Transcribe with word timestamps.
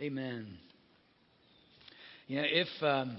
Amen. 0.00 0.46
You 2.28 2.36
know, 2.36 2.46
if 2.46 2.68
um, 2.82 3.16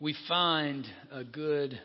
we 0.00 0.16
find 0.26 0.84
a 1.12 1.22
good 1.22 1.78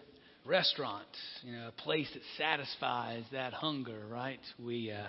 restaurant, 0.43 1.05
you 1.43 1.51
know, 1.51 1.67
a 1.67 1.81
place 1.83 2.07
that 2.11 2.23
satisfies 2.35 3.23
that 3.31 3.53
hunger, 3.53 4.01
right? 4.09 4.39
We 4.59 4.91
uh, 4.91 5.05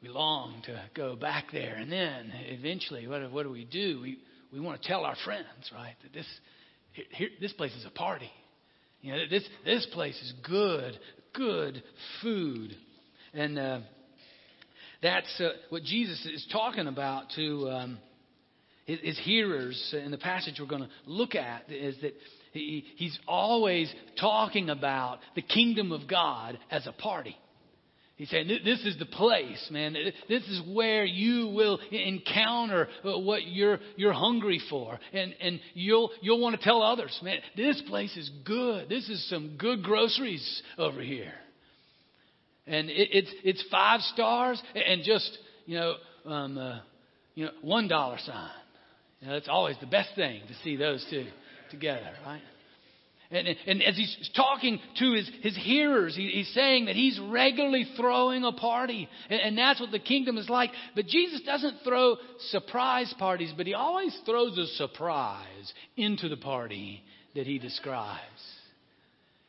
we 0.00 0.08
long 0.08 0.62
to 0.66 0.80
go 0.94 1.16
back 1.16 1.46
there, 1.50 1.74
and 1.74 1.90
then 1.90 2.30
eventually, 2.46 3.08
what, 3.08 3.28
what 3.32 3.42
do 3.42 3.50
we 3.50 3.64
do? 3.64 3.98
We 4.00 4.18
we 4.52 4.60
want 4.60 4.80
to 4.80 4.86
tell 4.86 5.04
our 5.04 5.16
friends, 5.24 5.72
right, 5.74 5.96
that 6.04 6.12
this 6.12 6.26
here, 6.92 7.30
this 7.40 7.52
place 7.54 7.74
is 7.74 7.84
a 7.84 7.90
party. 7.90 8.30
You 9.00 9.14
know, 9.14 9.18
this 9.28 9.42
this 9.64 9.84
place 9.92 10.14
is 10.14 10.32
good, 10.48 10.96
good 11.34 11.82
food, 12.22 12.76
and 13.34 13.58
uh, 13.58 13.80
that's 15.02 15.40
uh, 15.40 15.50
what 15.70 15.82
Jesus 15.82 16.24
is 16.26 16.46
talking 16.52 16.86
about 16.86 17.30
to 17.36 17.68
um, 17.70 17.98
his, 18.84 19.00
his 19.00 19.18
hearers 19.20 19.94
in 20.04 20.10
the 20.10 20.18
passage 20.18 20.56
we're 20.60 20.66
going 20.66 20.82
to 20.82 20.90
look 21.06 21.34
at. 21.34 21.70
Is 21.70 21.96
that 22.02 22.14
he, 22.52 22.84
he's 22.96 23.18
always 23.26 23.92
talking 24.20 24.68
about 24.68 25.20
the 25.34 25.42
kingdom 25.42 25.92
of 25.92 26.08
God 26.08 26.58
as 26.70 26.86
a 26.86 26.92
party. 26.92 27.36
He's 28.16 28.28
saying, 28.28 28.48
This 28.48 28.84
is 28.84 28.98
the 28.98 29.06
place, 29.06 29.66
man. 29.70 29.96
This 30.28 30.42
is 30.42 30.60
where 30.74 31.06
you 31.06 31.48
will 31.48 31.80
encounter 31.90 32.88
uh, 33.02 33.18
what 33.18 33.46
you're, 33.46 33.78
you're 33.96 34.12
hungry 34.12 34.60
for. 34.68 35.00
And, 35.14 35.34
and 35.40 35.58
you'll, 35.72 36.10
you'll 36.20 36.38
want 36.38 36.54
to 36.54 36.62
tell 36.62 36.82
others, 36.82 37.18
man, 37.22 37.38
this 37.56 37.80
place 37.88 38.14
is 38.18 38.30
good. 38.44 38.90
This 38.90 39.08
is 39.08 39.26
some 39.30 39.56
good 39.56 39.82
groceries 39.82 40.62
over 40.76 41.00
here. 41.00 41.32
And 42.70 42.88
it, 42.88 43.08
it's, 43.12 43.30
it's 43.42 43.64
five 43.70 44.00
stars 44.00 44.62
and 44.74 45.02
just, 45.02 45.36
you 45.66 45.76
know, 45.76 45.94
um, 46.24 46.56
uh, 46.56 46.78
you 47.34 47.46
know, 47.46 47.50
one 47.62 47.88
dollar 47.88 48.16
sign. 48.24 48.50
You 49.20 49.28
know, 49.28 49.34
it's 49.34 49.48
always 49.48 49.76
the 49.80 49.86
best 49.86 50.10
thing 50.14 50.40
to 50.46 50.54
see 50.62 50.76
those 50.76 51.04
two 51.10 51.26
together, 51.70 52.12
right? 52.24 52.40
And, 53.32 53.46
and 53.66 53.82
as 53.82 53.96
he's 53.96 54.30
talking 54.34 54.80
to 54.98 55.12
his, 55.12 55.30
his 55.42 55.56
hearers, 55.56 56.16
he, 56.16 56.28
he's 56.30 56.52
saying 56.52 56.86
that 56.86 56.96
he's 56.96 57.20
regularly 57.28 57.86
throwing 57.96 58.44
a 58.44 58.52
party. 58.52 59.08
And, 59.28 59.40
and 59.40 59.58
that's 59.58 59.80
what 59.80 59.90
the 59.90 59.98
kingdom 60.00 60.38
is 60.38 60.48
like. 60.48 60.70
But 60.96 61.06
Jesus 61.06 61.40
doesn't 61.42 61.78
throw 61.84 62.16
surprise 62.50 63.12
parties, 63.18 63.52
but 63.56 63.66
he 63.66 63.74
always 63.74 64.16
throws 64.26 64.56
a 64.58 64.66
surprise 64.76 65.72
into 65.96 66.28
the 66.28 66.36
party 66.36 67.02
that 67.34 67.46
he 67.46 67.58
describes. 67.58 68.20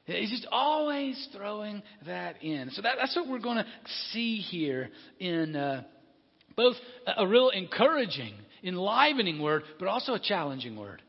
He's 0.06 0.32
just 0.32 0.48
always 0.52 1.28
throwing 1.36 1.84
that 2.06 2.44
in. 2.44 2.70
So 2.72 2.82
that, 2.82 2.96
that's 3.00 3.16
what 3.16 3.30
we're 3.30 3.40
going 3.40 3.58
to 3.58 3.66
see 4.12 4.38
here 4.38 4.90
in 5.20 5.56
uh, 5.56 5.84
both 6.56 6.76
a, 7.08 7.24
a 7.24 7.28
real 7.28 7.50
encouraging, 7.50 8.34
enlivening 8.64 9.42
word, 9.42 9.64
but 9.80 9.88
also 9.88 10.14
a 10.14 10.20
challenging 10.20 10.76
word 10.76 11.02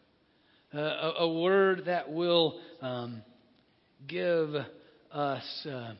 uh, 0.75 0.79
a, 0.79 1.13
a, 1.21 1.33
word 1.41 1.83
that 1.87 2.11
will 2.11 2.59
um, 2.81 3.23
give 4.07 4.49
us 5.13 5.67
uh, 5.71 5.93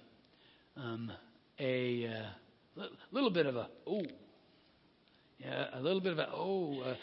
um, 0.77 1.13
a 1.61 2.07
uh, 2.79 2.83
little 3.11 3.31
bit 3.31 3.47
of 3.47 3.57
a 3.57 3.69
oh, 3.87 4.03
yeah, 5.39 5.67
a 5.75 5.81
little 5.81 6.01
bit 6.01 6.13
of 6.13 6.19
a 6.19 6.29
oh, 6.33 6.83
a 6.85 6.97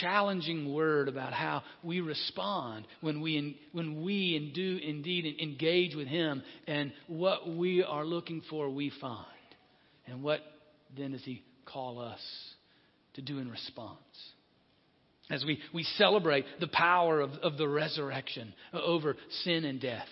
challenging 0.00 0.72
word 0.72 1.08
about 1.08 1.32
how 1.32 1.62
we 1.82 2.00
respond 2.00 2.86
when 3.00 3.20
we 3.20 3.58
when 3.72 4.02
we 4.02 4.36
in 4.36 4.52
do 4.52 4.78
indeed 4.82 5.36
engage 5.40 5.94
with 5.94 6.08
Him, 6.08 6.42
and 6.66 6.92
what 7.06 7.48
we 7.48 7.82
are 7.82 8.04
looking 8.04 8.42
for, 8.50 8.70
we 8.70 8.92
find, 9.00 9.26
and 10.06 10.22
what 10.22 10.40
then 10.96 11.12
does 11.12 11.24
He 11.24 11.42
call 11.64 12.00
us 12.00 12.20
to 13.14 13.22
do 13.22 13.38
in 13.38 13.50
response? 13.50 13.96
as 15.30 15.44
we, 15.44 15.60
we 15.72 15.84
celebrate 15.96 16.44
the 16.58 16.66
power 16.66 17.20
of, 17.20 17.30
of 17.42 17.56
the 17.56 17.68
resurrection 17.68 18.52
over 18.72 19.16
sin 19.44 19.64
and 19.64 19.80
death. 19.80 20.08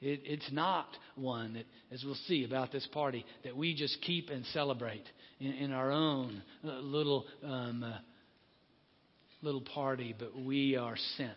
It, 0.00 0.20
it's 0.24 0.50
not 0.52 0.86
one 1.16 1.54
that, 1.54 1.66
as 1.92 2.02
we'll 2.04 2.14
see 2.26 2.44
about 2.44 2.72
this 2.72 2.86
party, 2.92 3.26
that 3.44 3.56
we 3.56 3.74
just 3.74 4.00
keep 4.02 4.30
and 4.30 4.46
celebrate 4.46 5.04
in, 5.40 5.52
in 5.52 5.72
our 5.72 5.90
own 5.90 6.42
uh, 6.64 6.78
little 6.78 7.26
um, 7.44 7.82
uh, 7.82 7.98
little 9.42 9.60
party, 9.60 10.14
but 10.18 10.38
we 10.38 10.76
are 10.76 10.96
sent 11.16 11.30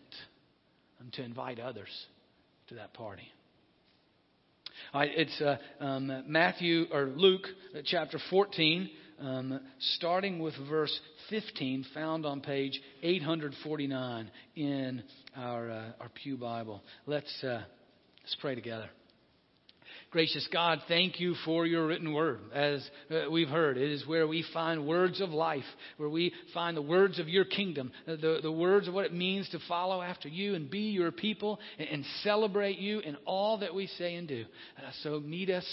um, 0.99 1.09
to 1.13 1.23
invite 1.23 1.59
others 1.59 1.89
to 2.69 2.75
that 2.75 2.93
party. 2.93 3.27
All 4.93 5.01
right, 5.01 5.11
it's 5.15 5.41
uh, 5.41 5.57
um, 5.79 6.23
Matthew 6.27 6.85
or 6.91 7.05
Luke 7.05 7.45
uh, 7.75 7.79
chapter 7.85 8.19
14, 8.29 8.89
um, 9.19 9.59
starting 9.95 10.39
with 10.39 10.53
verse 10.69 10.97
15, 11.29 11.85
found 11.93 12.25
on 12.25 12.41
page 12.41 12.79
849 13.01 14.31
in 14.55 15.03
our, 15.35 15.71
uh, 15.71 15.83
our 15.99 16.09
Pew 16.09 16.37
Bible. 16.37 16.81
Let's, 17.05 17.43
uh, 17.43 17.61
let's 18.21 18.35
pray 18.41 18.55
together. 18.55 18.89
Gracious 20.13 20.47
God, 20.53 20.79
thank 20.87 21.19
you 21.19 21.33
for 21.43 21.65
your 21.65 21.87
written 21.87 22.13
word. 22.13 22.39
As 22.53 22.87
uh, 23.09 23.31
we've 23.31 23.49
heard, 23.49 23.77
it 23.77 23.89
is 23.89 24.05
where 24.05 24.27
we 24.27 24.45
find 24.53 24.85
words 24.85 25.19
of 25.19 25.31
life, 25.31 25.63
where 25.97 26.07
we 26.07 26.31
find 26.53 26.77
the 26.77 26.83
words 26.83 27.17
of 27.17 27.27
your 27.27 27.45
kingdom, 27.45 27.91
uh, 28.07 28.11
the, 28.17 28.37
the 28.43 28.51
words 28.51 28.87
of 28.87 28.93
what 28.93 29.05
it 29.05 29.13
means 29.13 29.49
to 29.49 29.59
follow 29.67 30.03
after 30.03 30.29
you 30.29 30.53
and 30.53 30.69
be 30.69 30.91
your 30.91 31.11
people 31.11 31.59
and, 31.79 31.89
and 31.89 32.05
celebrate 32.21 32.77
you 32.77 32.99
in 32.99 33.15
all 33.25 33.57
that 33.57 33.73
we 33.73 33.87
say 33.87 34.13
and 34.13 34.27
do. 34.27 34.45
Uh, 34.77 34.91
so 35.01 35.19
meet 35.19 35.49
us, 35.49 35.65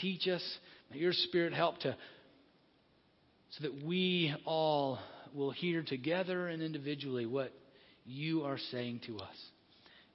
teach 0.00 0.26
us. 0.26 0.42
May 0.90 0.98
your 0.98 1.12
spirit 1.12 1.52
help 1.52 1.78
to 1.82 1.96
so 3.50 3.62
that 3.62 3.84
we 3.84 4.34
all 4.44 4.98
will 5.32 5.52
hear 5.52 5.84
together 5.84 6.48
and 6.48 6.64
individually 6.64 7.26
what 7.26 7.52
you 8.04 8.42
are 8.42 8.58
saying 8.72 9.02
to 9.06 9.18
us. 9.18 9.36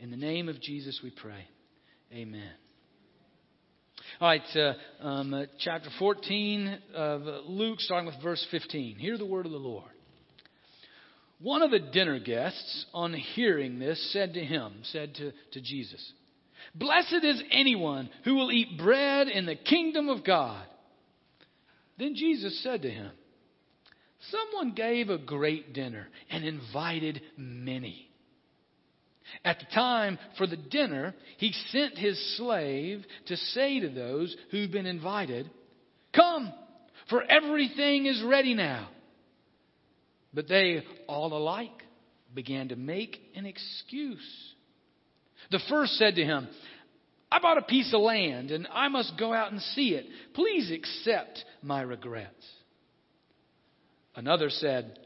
In 0.01 0.11
the 0.11 0.17
name 0.17 0.49
of 0.49 0.59
Jesus 0.59 0.99
we 1.01 1.11
pray. 1.11 1.47
Amen. 2.11 2.51
All 4.21 4.27
right, 4.27 4.41
uh, 4.53 4.73
um, 5.01 5.33
uh, 5.33 5.45
chapter 5.59 5.89
14 5.97 6.77
of 6.93 7.21
Luke, 7.45 7.79
starting 7.79 8.05
with 8.05 8.21
verse 8.21 8.45
15. 8.51 8.97
Hear 8.97 9.17
the 9.17 9.25
word 9.25 9.45
of 9.45 9.53
the 9.53 9.57
Lord. 9.57 9.89
One 11.39 11.61
of 11.61 11.71
the 11.71 11.79
dinner 11.79 12.19
guests, 12.19 12.85
on 12.93 13.13
hearing 13.13 13.79
this, 13.79 14.11
said 14.11 14.33
to 14.33 14.43
him, 14.43 14.73
said 14.83 15.15
to, 15.15 15.31
to 15.53 15.61
Jesus, 15.61 16.11
Blessed 16.75 17.23
is 17.23 17.41
anyone 17.49 18.09
who 18.25 18.35
will 18.35 18.51
eat 18.51 18.77
bread 18.77 19.29
in 19.29 19.45
the 19.45 19.55
kingdom 19.55 20.09
of 20.09 20.25
God. 20.25 20.65
Then 21.97 22.13
Jesus 22.13 22.61
said 22.61 22.81
to 22.81 22.89
him, 22.89 23.11
Someone 24.31 24.73
gave 24.73 25.09
a 25.09 25.17
great 25.17 25.71
dinner 25.71 26.09
and 26.29 26.43
invited 26.43 27.21
many. 27.37 28.08
At 29.45 29.59
the 29.59 29.65
time 29.73 30.19
for 30.37 30.47
the 30.47 30.57
dinner, 30.57 31.13
he 31.37 31.53
sent 31.71 31.97
his 31.97 32.37
slave 32.37 33.05
to 33.27 33.37
say 33.37 33.79
to 33.79 33.89
those 33.89 34.35
who'd 34.51 34.71
been 34.71 34.85
invited, 34.85 35.49
Come, 36.15 36.51
for 37.09 37.23
everything 37.23 38.05
is 38.05 38.21
ready 38.23 38.53
now. 38.53 38.89
But 40.33 40.47
they 40.47 40.83
all 41.07 41.33
alike 41.33 41.83
began 42.33 42.69
to 42.69 42.75
make 42.75 43.19
an 43.35 43.45
excuse. 43.45 44.53
The 45.51 45.59
first 45.69 45.93
said 45.93 46.15
to 46.15 46.23
him, 46.23 46.47
I 47.31 47.39
bought 47.39 47.57
a 47.57 47.63
piece 47.63 47.93
of 47.93 48.01
land 48.01 48.51
and 48.51 48.67
I 48.71 48.87
must 48.87 49.17
go 49.17 49.33
out 49.33 49.51
and 49.51 49.61
see 49.61 49.89
it. 49.89 50.05
Please 50.33 50.71
accept 50.71 51.43
my 51.61 51.81
regrets. 51.81 52.45
Another 54.15 54.49
said, 54.49 54.99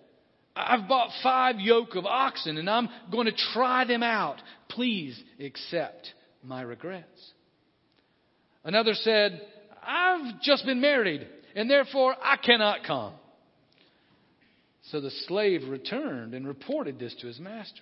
I've 0.55 0.87
bought 0.87 1.09
five 1.23 1.59
yoke 1.59 1.95
of 1.95 2.05
oxen 2.05 2.57
and 2.57 2.69
I'm 2.69 2.89
going 3.11 3.25
to 3.25 3.35
try 3.53 3.85
them 3.85 4.03
out. 4.03 4.37
Please 4.69 5.19
accept 5.39 6.13
my 6.43 6.61
regrets. 6.61 7.31
Another 8.63 8.93
said, 8.93 9.41
I've 9.85 10.41
just 10.41 10.65
been 10.65 10.79
married 10.79 11.27
and 11.55 11.69
therefore 11.69 12.15
I 12.21 12.37
cannot 12.37 12.83
come. 12.85 13.13
So 14.91 15.01
the 15.01 15.11
slave 15.27 15.69
returned 15.69 16.33
and 16.33 16.47
reported 16.47 16.99
this 16.99 17.15
to 17.21 17.27
his 17.27 17.39
master. 17.39 17.81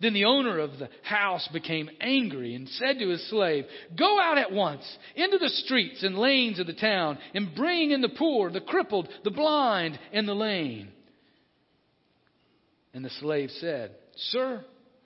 Then 0.00 0.12
the 0.12 0.26
owner 0.26 0.58
of 0.58 0.78
the 0.78 0.88
house 1.02 1.48
became 1.52 1.90
angry 2.00 2.54
and 2.54 2.68
said 2.68 2.98
to 2.98 3.08
his 3.08 3.28
slave, 3.30 3.64
Go 3.96 4.20
out 4.20 4.38
at 4.38 4.52
once 4.52 4.84
into 5.16 5.38
the 5.38 5.48
streets 5.48 6.02
and 6.02 6.18
lanes 6.18 6.58
of 6.58 6.66
the 6.66 6.74
town 6.74 7.18
and 7.34 7.54
bring 7.54 7.90
in 7.90 8.00
the 8.00 8.08
poor, 8.08 8.50
the 8.50 8.60
crippled, 8.60 9.08
the 9.24 9.30
blind, 9.30 9.98
and 10.12 10.28
the 10.28 10.34
lame. 10.34 10.88
And 12.94 13.04
the 13.04 13.10
slave 13.10 13.50
said, 13.60 13.92
Sir, 14.16 14.64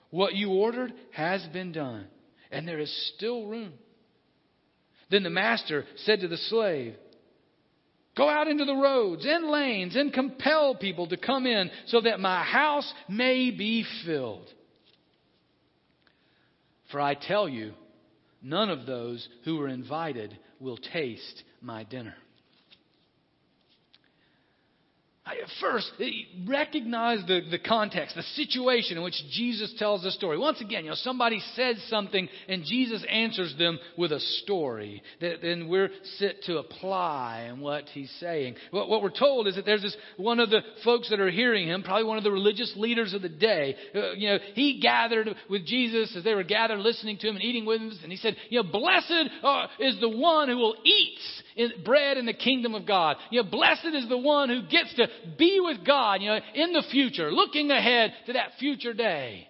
what 0.09 0.35
you 0.35 0.51
ordered 0.51 0.93
has 1.11 1.45
been 1.47 1.71
done, 1.71 2.05
and 2.51 2.67
there 2.67 2.79
is 2.79 3.11
still 3.15 3.47
room. 3.47 3.73
Then 5.09 5.23
the 5.23 5.29
master 5.29 5.85
said 5.97 6.21
to 6.21 6.27
the 6.27 6.37
slave, 6.37 6.95
Go 8.15 8.29
out 8.29 8.47
into 8.47 8.65
the 8.65 8.75
roads 8.75 9.25
and 9.25 9.49
lanes 9.49 9.95
and 9.95 10.13
compel 10.13 10.75
people 10.75 11.07
to 11.07 11.17
come 11.17 11.47
in 11.47 11.71
so 11.87 12.01
that 12.01 12.19
my 12.19 12.43
house 12.43 12.91
may 13.09 13.49
be 13.49 13.85
filled. 14.05 14.47
For 16.91 17.01
I 17.01 17.15
tell 17.15 17.49
you, 17.49 17.73
none 18.41 18.69
of 18.69 18.85
those 18.85 19.27
who 19.45 19.57
were 19.57 19.67
invited 19.67 20.37
will 20.59 20.77
taste 20.77 21.43
my 21.59 21.83
dinner. 21.83 22.13
First, 25.61 25.89
recognize 26.45 27.19
the, 27.27 27.41
the 27.49 27.59
context, 27.59 28.15
the 28.15 28.23
situation 28.35 28.97
in 28.97 29.03
which 29.03 29.21
Jesus 29.31 29.73
tells 29.79 30.03
the 30.03 30.11
story. 30.11 30.37
Once 30.37 30.59
again, 30.59 30.83
you 30.83 30.89
know, 30.89 30.97
somebody 30.97 31.41
says 31.55 31.81
something 31.87 32.27
and 32.49 32.65
Jesus 32.65 33.05
answers 33.09 33.55
them 33.57 33.79
with 33.97 34.11
a 34.11 34.19
story. 34.19 35.01
That 35.21 35.41
then 35.41 35.69
we're 35.69 35.89
set 36.17 36.43
to 36.43 36.57
apply 36.57 37.47
in 37.49 37.61
what 37.61 37.85
he's 37.85 38.11
saying. 38.19 38.55
What, 38.71 38.89
what, 38.89 39.01
we're 39.01 39.17
told 39.17 39.47
is 39.47 39.55
that 39.55 39.65
there's 39.65 39.81
this 39.81 39.95
one 40.17 40.41
of 40.41 40.49
the 40.49 40.59
folks 40.83 41.09
that 41.09 41.21
are 41.21 41.31
hearing 41.31 41.69
him, 41.69 41.83
probably 41.83 42.03
one 42.03 42.17
of 42.17 42.25
the 42.25 42.31
religious 42.31 42.73
leaders 42.75 43.13
of 43.13 43.21
the 43.21 43.29
day. 43.29 43.77
Uh, 43.95 44.11
you 44.13 44.27
know, 44.27 44.39
he 44.55 44.81
gathered 44.81 45.29
with 45.49 45.65
Jesus 45.65 46.13
as 46.17 46.25
they 46.25 46.33
were 46.33 46.43
gathered 46.43 46.79
listening 46.79 47.17
to 47.19 47.29
him 47.29 47.35
and 47.35 47.45
eating 47.45 47.65
with 47.65 47.79
him, 47.79 47.93
and 48.03 48.11
he 48.11 48.17
said, 48.17 48.35
you 48.49 48.61
know, 48.61 48.69
blessed 48.69 49.29
uh, 49.41 49.67
is 49.79 49.97
the 50.01 50.09
one 50.09 50.49
who 50.49 50.57
will 50.57 50.75
eat 50.83 51.19
in, 51.55 51.71
bread 51.85 52.17
in 52.17 52.25
the 52.25 52.33
kingdom 52.33 52.75
of 52.75 52.85
God. 52.85 53.17
You 53.29 53.41
know, 53.41 53.49
blessed 53.49 53.93
is 53.93 54.09
the 54.09 54.17
one 54.17 54.49
who 54.49 54.63
gets 54.63 54.93
to 54.95 55.07
be 55.37 55.59
with 55.61 55.85
God, 55.85 56.21
you 56.21 56.29
know, 56.29 56.39
in 56.53 56.73
the 56.73 56.83
future, 56.91 57.31
looking 57.31 57.71
ahead 57.71 58.13
to 58.27 58.33
that 58.33 58.51
future 58.59 58.93
day. 58.93 59.47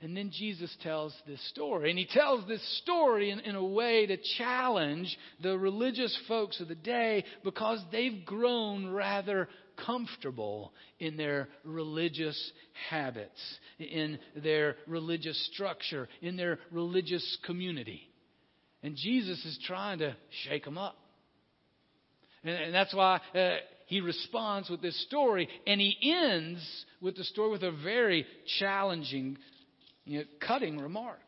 And 0.00 0.16
then 0.16 0.30
Jesus 0.30 0.74
tells 0.82 1.12
this 1.26 1.40
story. 1.48 1.90
And 1.90 1.98
he 1.98 2.06
tells 2.06 2.46
this 2.46 2.62
story 2.82 3.30
in, 3.30 3.40
in, 3.40 3.56
a 3.56 3.64
way 3.64 4.06
to 4.06 4.16
challenge 4.38 5.16
the 5.42 5.58
religious 5.58 6.16
folks 6.28 6.60
of 6.60 6.68
the 6.68 6.76
day 6.76 7.24
because 7.42 7.80
they've 7.90 8.24
grown 8.24 8.88
rather 8.90 9.48
comfortable 9.84 10.72
in 11.00 11.16
their 11.16 11.48
religious 11.64 12.52
habits, 12.90 13.40
in 13.80 14.20
their 14.36 14.76
religious 14.86 15.50
structure, 15.52 16.08
in 16.22 16.36
their 16.36 16.60
religious 16.70 17.38
community. 17.44 18.08
And 18.84 18.94
Jesus 18.94 19.44
is 19.44 19.58
trying 19.66 19.98
to 19.98 20.16
shake 20.44 20.64
them 20.64 20.78
up. 20.78 20.96
And, 22.44 22.54
and 22.54 22.74
that's 22.74 22.94
why 22.94 23.20
uh, 23.34 23.56
he 23.86 24.00
responds 24.00 24.70
with 24.70 24.82
this 24.82 25.00
story. 25.06 25.48
And 25.66 25.80
he 25.80 25.96
ends 26.02 26.84
with 27.00 27.16
the 27.16 27.24
story 27.24 27.50
with 27.50 27.62
a 27.62 27.72
very 27.72 28.26
challenging, 28.58 29.38
you 30.04 30.18
know, 30.18 30.24
cutting 30.46 30.78
remark. 30.78 31.20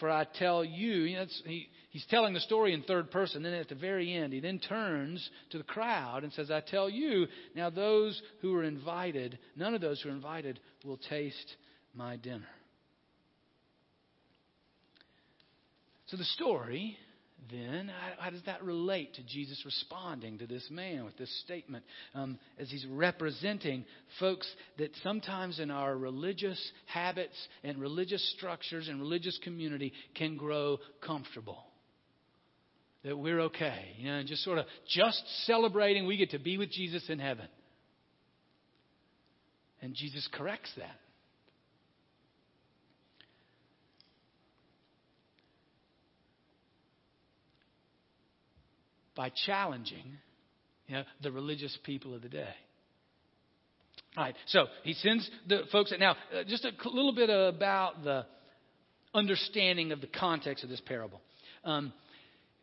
For 0.00 0.10
I 0.10 0.24
tell 0.24 0.62
you, 0.62 0.92
you 1.02 1.16
know, 1.16 1.26
he, 1.46 1.68
he's 1.90 2.04
telling 2.10 2.34
the 2.34 2.40
story 2.40 2.74
in 2.74 2.82
third 2.82 3.10
person. 3.10 3.42
Then 3.42 3.54
at 3.54 3.68
the 3.70 3.74
very 3.74 4.12
end, 4.12 4.32
he 4.32 4.40
then 4.40 4.58
turns 4.58 5.28
to 5.50 5.58
the 5.58 5.64
crowd 5.64 6.22
and 6.22 6.32
says, 6.34 6.50
I 6.50 6.60
tell 6.60 6.90
you, 6.90 7.26
now 7.54 7.70
those 7.70 8.20
who 8.42 8.54
are 8.56 8.64
invited, 8.64 9.38
none 9.56 9.74
of 9.74 9.80
those 9.80 10.02
who 10.02 10.10
are 10.10 10.12
invited 10.12 10.60
will 10.84 10.98
taste 11.08 11.56
my 11.94 12.16
dinner. 12.16 12.48
So 16.08 16.16
the 16.16 16.24
story, 16.24 16.96
then, 17.50 17.88
how, 17.88 18.24
how, 18.24 18.30
does 18.30 18.42
that 18.46 18.62
relate 18.64 19.14
to 19.14 19.22
Jesus 19.22 19.60
responding 19.64 20.38
to 20.38 20.46
this 20.46 20.66
man 20.70 21.04
with 21.04 21.16
this 21.16 21.30
statement 21.44 21.84
um, 22.14 22.38
as 22.58 22.70
he's 22.70 22.86
representing 22.86 23.84
folks 24.20 24.48
that 24.78 24.90
sometimes 25.02 25.58
in 25.58 25.70
our 25.70 25.96
religious 25.96 26.60
habits 26.86 27.36
and 27.62 27.78
religious 27.78 28.34
structures 28.36 28.88
and 28.88 29.00
religious 29.00 29.38
community 29.44 29.92
can 30.14 30.36
grow 30.36 30.78
comfortable? 31.00 31.64
That 33.04 33.16
we're 33.16 33.40
okay, 33.42 33.94
you 33.98 34.10
know, 34.10 34.22
just 34.24 34.42
sort 34.42 34.58
of 34.58 34.66
just 34.88 35.22
celebrating 35.44 36.06
we 36.06 36.16
get 36.16 36.30
to 36.30 36.38
be 36.38 36.58
with 36.58 36.70
Jesus 36.70 37.04
in 37.08 37.18
heaven. 37.18 37.46
And 39.80 39.94
Jesus 39.94 40.28
corrects 40.32 40.70
that. 40.78 40.98
By 49.16 49.32
challenging 49.46 50.18
you 50.86 50.94
know, 50.94 51.04
the 51.22 51.32
religious 51.32 51.76
people 51.84 52.14
of 52.14 52.22
the 52.22 52.28
day. 52.28 52.54
All 54.16 54.24
right, 54.24 54.34
so 54.46 54.66
he 54.84 54.94
sends 54.94 55.28
the 55.48 55.62
folks. 55.72 55.92
Now, 55.98 56.12
uh, 56.12 56.44
just 56.46 56.64
a 56.64 56.88
little 56.88 57.14
bit 57.14 57.28
about 57.28 58.04
the 58.04 58.24
understanding 59.14 59.92
of 59.92 60.00
the 60.00 60.06
context 60.06 60.64
of 60.64 60.70
this 60.70 60.80
parable. 60.80 61.20
Um, 61.64 61.92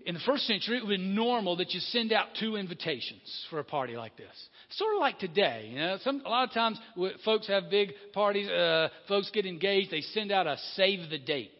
in 0.05 0.15
the 0.15 0.21
first 0.25 0.45
century, 0.47 0.77
it 0.77 0.85
would 0.85 0.97
be 0.97 0.97
normal 0.97 1.57
that 1.57 1.73
you 1.73 1.79
send 1.79 2.11
out 2.11 2.27
two 2.39 2.55
invitations 2.55 3.45
for 3.49 3.59
a 3.59 3.63
party 3.63 3.95
like 3.95 4.17
this. 4.17 4.49
Sort 4.71 4.95
of 4.95 4.99
like 4.99 5.19
today, 5.19 5.69
you 5.71 5.77
know. 5.77 5.97
Some, 6.03 6.21
a 6.25 6.29
lot 6.29 6.47
of 6.47 6.53
times, 6.53 6.79
folks 7.23 7.47
have 7.47 7.69
big 7.69 7.91
parties. 8.13 8.49
Uh, 8.49 8.89
folks 9.07 9.29
get 9.31 9.45
engaged. 9.45 9.91
They 9.91 10.01
send 10.01 10.31
out 10.31 10.47
a 10.47 10.57
save 10.75 11.09
the 11.09 11.19
date 11.19 11.51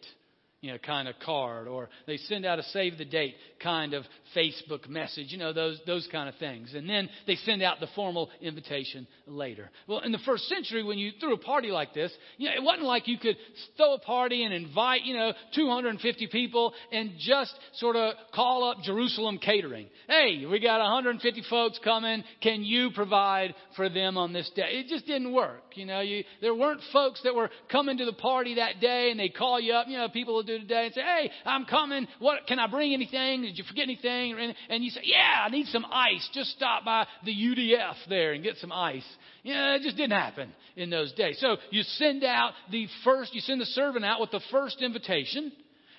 you 0.63 0.71
know, 0.71 0.77
kind 0.77 1.09
of 1.09 1.15
card, 1.19 1.67
or 1.67 1.89
they 2.07 2.15
send 2.15 2.45
out 2.45 2.57
a 2.57 2.63
save 2.63 2.97
the 2.97 3.03
date 3.03 3.35
kind 3.61 3.93
of 3.93 4.05
Facebook 4.33 4.87
message, 4.87 5.25
you 5.27 5.37
know, 5.37 5.51
those, 5.51 5.77
those 5.85 6.07
kind 6.09 6.29
of 6.29 6.35
things. 6.35 6.73
And 6.73 6.89
then 6.89 7.09
they 7.27 7.35
send 7.35 7.61
out 7.61 7.81
the 7.81 7.89
formal 7.95 8.29
invitation 8.39 9.05
later. 9.27 9.69
Well, 9.87 9.99
in 9.99 10.13
the 10.13 10.19
first 10.25 10.45
century, 10.47 10.81
when 10.81 10.97
you 10.97 11.11
threw 11.19 11.33
a 11.33 11.37
party 11.37 11.67
like 11.67 11.93
this, 11.93 12.13
you 12.37 12.47
know, 12.47 12.55
it 12.55 12.63
wasn't 12.63 12.85
like 12.85 13.09
you 13.09 13.17
could 13.17 13.35
throw 13.75 13.95
a 13.95 13.99
party 13.99 14.45
and 14.45 14.53
invite, 14.53 15.03
you 15.03 15.17
know, 15.17 15.33
250 15.53 16.27
people 16.27 16.73
and 16.93 17.11
just 17.19 17.53
sort 17.73 17.97
of 17.97 18.13
call 18.33 18.63
up 18.63 18.77
Jerusalem 18.83 19.39
Catering. 19.39 19.87
Hey, 20.07 20.45
we 20.45 20.61
got 20.61 20.79
150 20.79 21.43
folks 21.49 21.77
coming. 21.83 22.23
Can 22.41 22.63
you 22.63 22.91
provide 22.95 23.53
for 23.75 23.89
them 23.89 24.17
on 24.17 24.31
this 24.31 24.49
day? 24.55 24.79
It 24.79 24.87
just 24.87 25.05
didn't 25.07 25.33
work. 25.33 25.63
You 25.75 25.87
know, 25.87 25.99
you, 25.99 26.23
there 26.39 26.55
weren't 26.55 26.79
folks 26.93 27.21
that 27.25 27.35
were 27.35 27.49
coming 27.69 27.97
to 27.97 28.05
the 28.05 28.13
party 28.13 28.55
that 28.55 28.79
day 28.79 29.11
and 29.11 29.19
they 29.19 29.27
call 29.27 29.59
you 29.59 29.73
up. 29.73 29.87
You 29.89 29.97
know, 29.97 30.07
people 30.07 30.35
will 30.35 30.43
do 30.43 30.52
today 30.59 30.85
and 30.85 30.93
say, 30.93 31.01
Hey, 31.01 31.31
I'm 31.45 31.65
coming. 31.65 32.07
What 32.19 32.47
can 32.47 32.59
I 32.59 32.67
bring 32.67 32.93
anything? 32.93 33.43
Did 33.43 33.57
you 33.57 33.63
forget 33.63 33.83
anything? 33.83 34.53
And, 34.69 34.83
you 34.83 34.89
say, 34.89 35.01
Yeah, 35.03 35.43
I 35.45 35.49
need 35.49 35.67
some 35.67 35.85
ice. 35.91 36.27
Just 36.33 36.51
stop 36.51 36.85
by 36.85 37.05
the 37.25 37.31
UDF 37.31 37.95
there 38.09 38.33
and 38.33 38.43
get 38.43 38.57
some 38.57 38.71
ice. 38.71 39.05
Know, 39.43 39.75
it 39.75 39.81
just 39.81 39.97
didn't 39.97 40.17
happen 40.17 40.53
in 40.75 40.89
those 40.89 41.11
days. 41.13 41.37
So 41.39 41.57
you 41.69 41.83
send 41.83 42.23
out 42.23 42.53
the 42.71 42.87
first, 43.03 43.33
you 43.33 43.41
send 43.41 43.59
the 43.59 43.65
servant 43.65 44.05
out 44.05 44.21
with 44.21 44.31
the 44.31 44.41
first 44.51 44.81
invitation. 44.81 45.51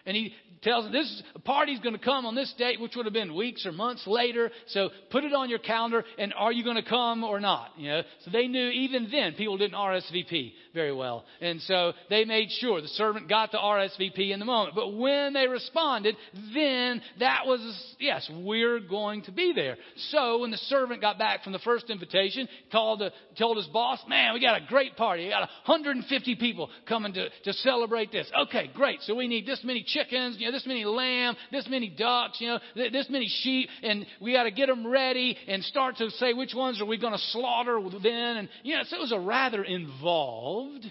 And 0.06 0.16
he 0.16 0.34
tells 0.64 0.84
them 0.84 0.92
this 0.92 1.22
party's 1.44 1.78
going 1.80 1.96
to 1.96 2.02
come 2.02 2.26
on 2.26 2.34
this 2.34 2.52
date, 2.58 2.80
which 2.80 2.96
would 2.96 3.06
have 3.06 3.12
been 3.12 3.34
weeks 3.34 3.66
or 3.66 3.72
months 3.72 4.04
later. 4.06 4.50
So 4.68 4.88
put 5.10 5.22
it 5.22 5.32
on 5.32 5.50
your 5.50 5.58
calendar, 5.58 6.02
and 6.18 6.32
are 6.34 6.50
you 6.50 6.64
going 6.64 6.82
to 6.82 6.88
come 6.88 7.22
or 7.22 7.38
not? 7.38 7.72
You 7.76 7.90
know, 7.90 8.02
so 8.24 8.30
they 8.30 8.48
knew 8.48 8.68
even 8.68 9.08
then 9.12 9.34
people 9.34 9.58
didn't 9.58 9.74
RSVP 9.74 10.52
very 10.72 10.92
well, 10.92 11.24
and 11.40 11.60
so 11.62 11.92
they 12.10 12.24
made 12.24 12.50
sure 12.50 12.80
the 12.80 12.88
servant 12.88 13.28
got 13.28 13.52
the 13.52 13.58
RSVP 13.58 14.32
in 14.32 14.40
the 14.40 14.44
moment. 14.44 14.74
But 14.74 14.94
when 14.94 15.34
they 15.34 15.46
responded, 15.46 16.16
then 16.54 17.02
that 17.20 17.42
was 17.46 17.60
yes, 18.00 18.28
we're 18.42 18.80
going 18.80 19.22
to 19.24 19.32
be 19.32 19.52
there. 19.54 19.76
So 20.10 20.40
when 20.40 20.50
the 20.50 20.56
servant 20.56 21.00
got 21.00 21.18
back 21.18 21.44
from 21.44 21.52
the 21.52 21.58
first 21.60 21.90
invitation, 21.90 22.48
called 22.72 23.00
the, 23.00 23.12
told 23.38 23.58
his 23.58 23.66
boss, 23.66 24.00
"Man, 24.08 24.32
we 24.32 24.40
got 24.40 24.60
a 24.60 24.66
great 24.66 24.96
party. 24.96 25.24
We 25.24 25.30
got 25.30 25.48
150 25.66 26.36
people 26.36 26.70
coming 26.88 27.12
to 27.12 27.28
to 27.44 27.52
celebrate 27.52 28.10
this. 28.10 28.30
Okay, 28.44 28.70
great. 28.74 29.02
So 29.02 29.14
we 29.14 29.28
need 29.28 29.46
this 29.46 29.60
many 29.62 29.84
chickens." 29.94 30.36
You 30.38 30.46
know, 30.46 30.52
this 30.52 30.66
many 30.66 30.84
lamb, 30.84 31.36
this 31.50 31.68
many 31.68 31.88
ducks, 31.88 32.40
you 32.40 32.48
know, 32.48 32.58
this 32.74 33.08
many 33.08 33.28
sheep, 33.42 33.68
and 33.82 34.04
we 34.20 34.32
got 34.32 34.44
to 34.44 34.50
get 34.50 34.66
them 34.66 34.86
ready 34.86 35.36
and 35.48 35.62
start 35.64 35.96
to 35.98 36.10
say 36.10 36.34
which 36.34 36.54
ones 36.54 36.80
are 36.80 36.86
we 36.86 36.98
going 36.98 37.12
to 37.12 37.24
slaughter 37.32 37.80
then. 38.02 38.36
And, 38.36 38.48
you 38.62 38.76
know, 38.76 38.82
so 38.84 38.96
it 38.96 39.00
was 39.00 39.12
a 39.12 39.18
rather 39.18 39.62
involved 39.62 40.84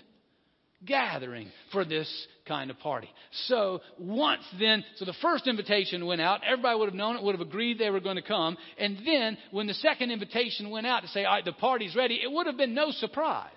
gathering 0.85 1.49
for 1.71 1.85
this 1.85 2.27
kind 2.47 2.69
of 2.69 2.77
party. 2.79 3.09
So 3.47 3.81
once 3.97 4.43
then, 4.59 4.83
so 4.97 5.05
the 5.05 5.13
first 5.21 5.47
invitation 5.47 6.05
went 6.05 6.21
out, 6.21 6.41
everybody 6.45 6.77
would 6.77 6.89
have 6.89 6.95
known 6.95 7.15
it, 7.15 7.23
would 7.23 7.35
have 7.35 7.47
agreed 7.47 7.77
they 7.77 7.89
were 7.89 7.99
going 7.99 8.17
to 8.17 8.21
come. 8.21 8.57
And 8.77 8.97
then 9.05 9.37
when 9.51 9.67
the 9.67 9.73
second 9.75 10.11
invitation 10.11 10.69
went 10.69 10.87
out 10.87 11.03
to 11.03 11.07
say, 11.09 11.23
all 11.23 11.35
right, 11.35 11.45
the 11.45 11.53
party's 11.53 11.95
ready, 11.95 12.19
it 12.21 12.31
would 12.31 12.47
have 12.47 12.57
been 12.57 12.73
no 12.73 12.91
surprise. 12.91 13.51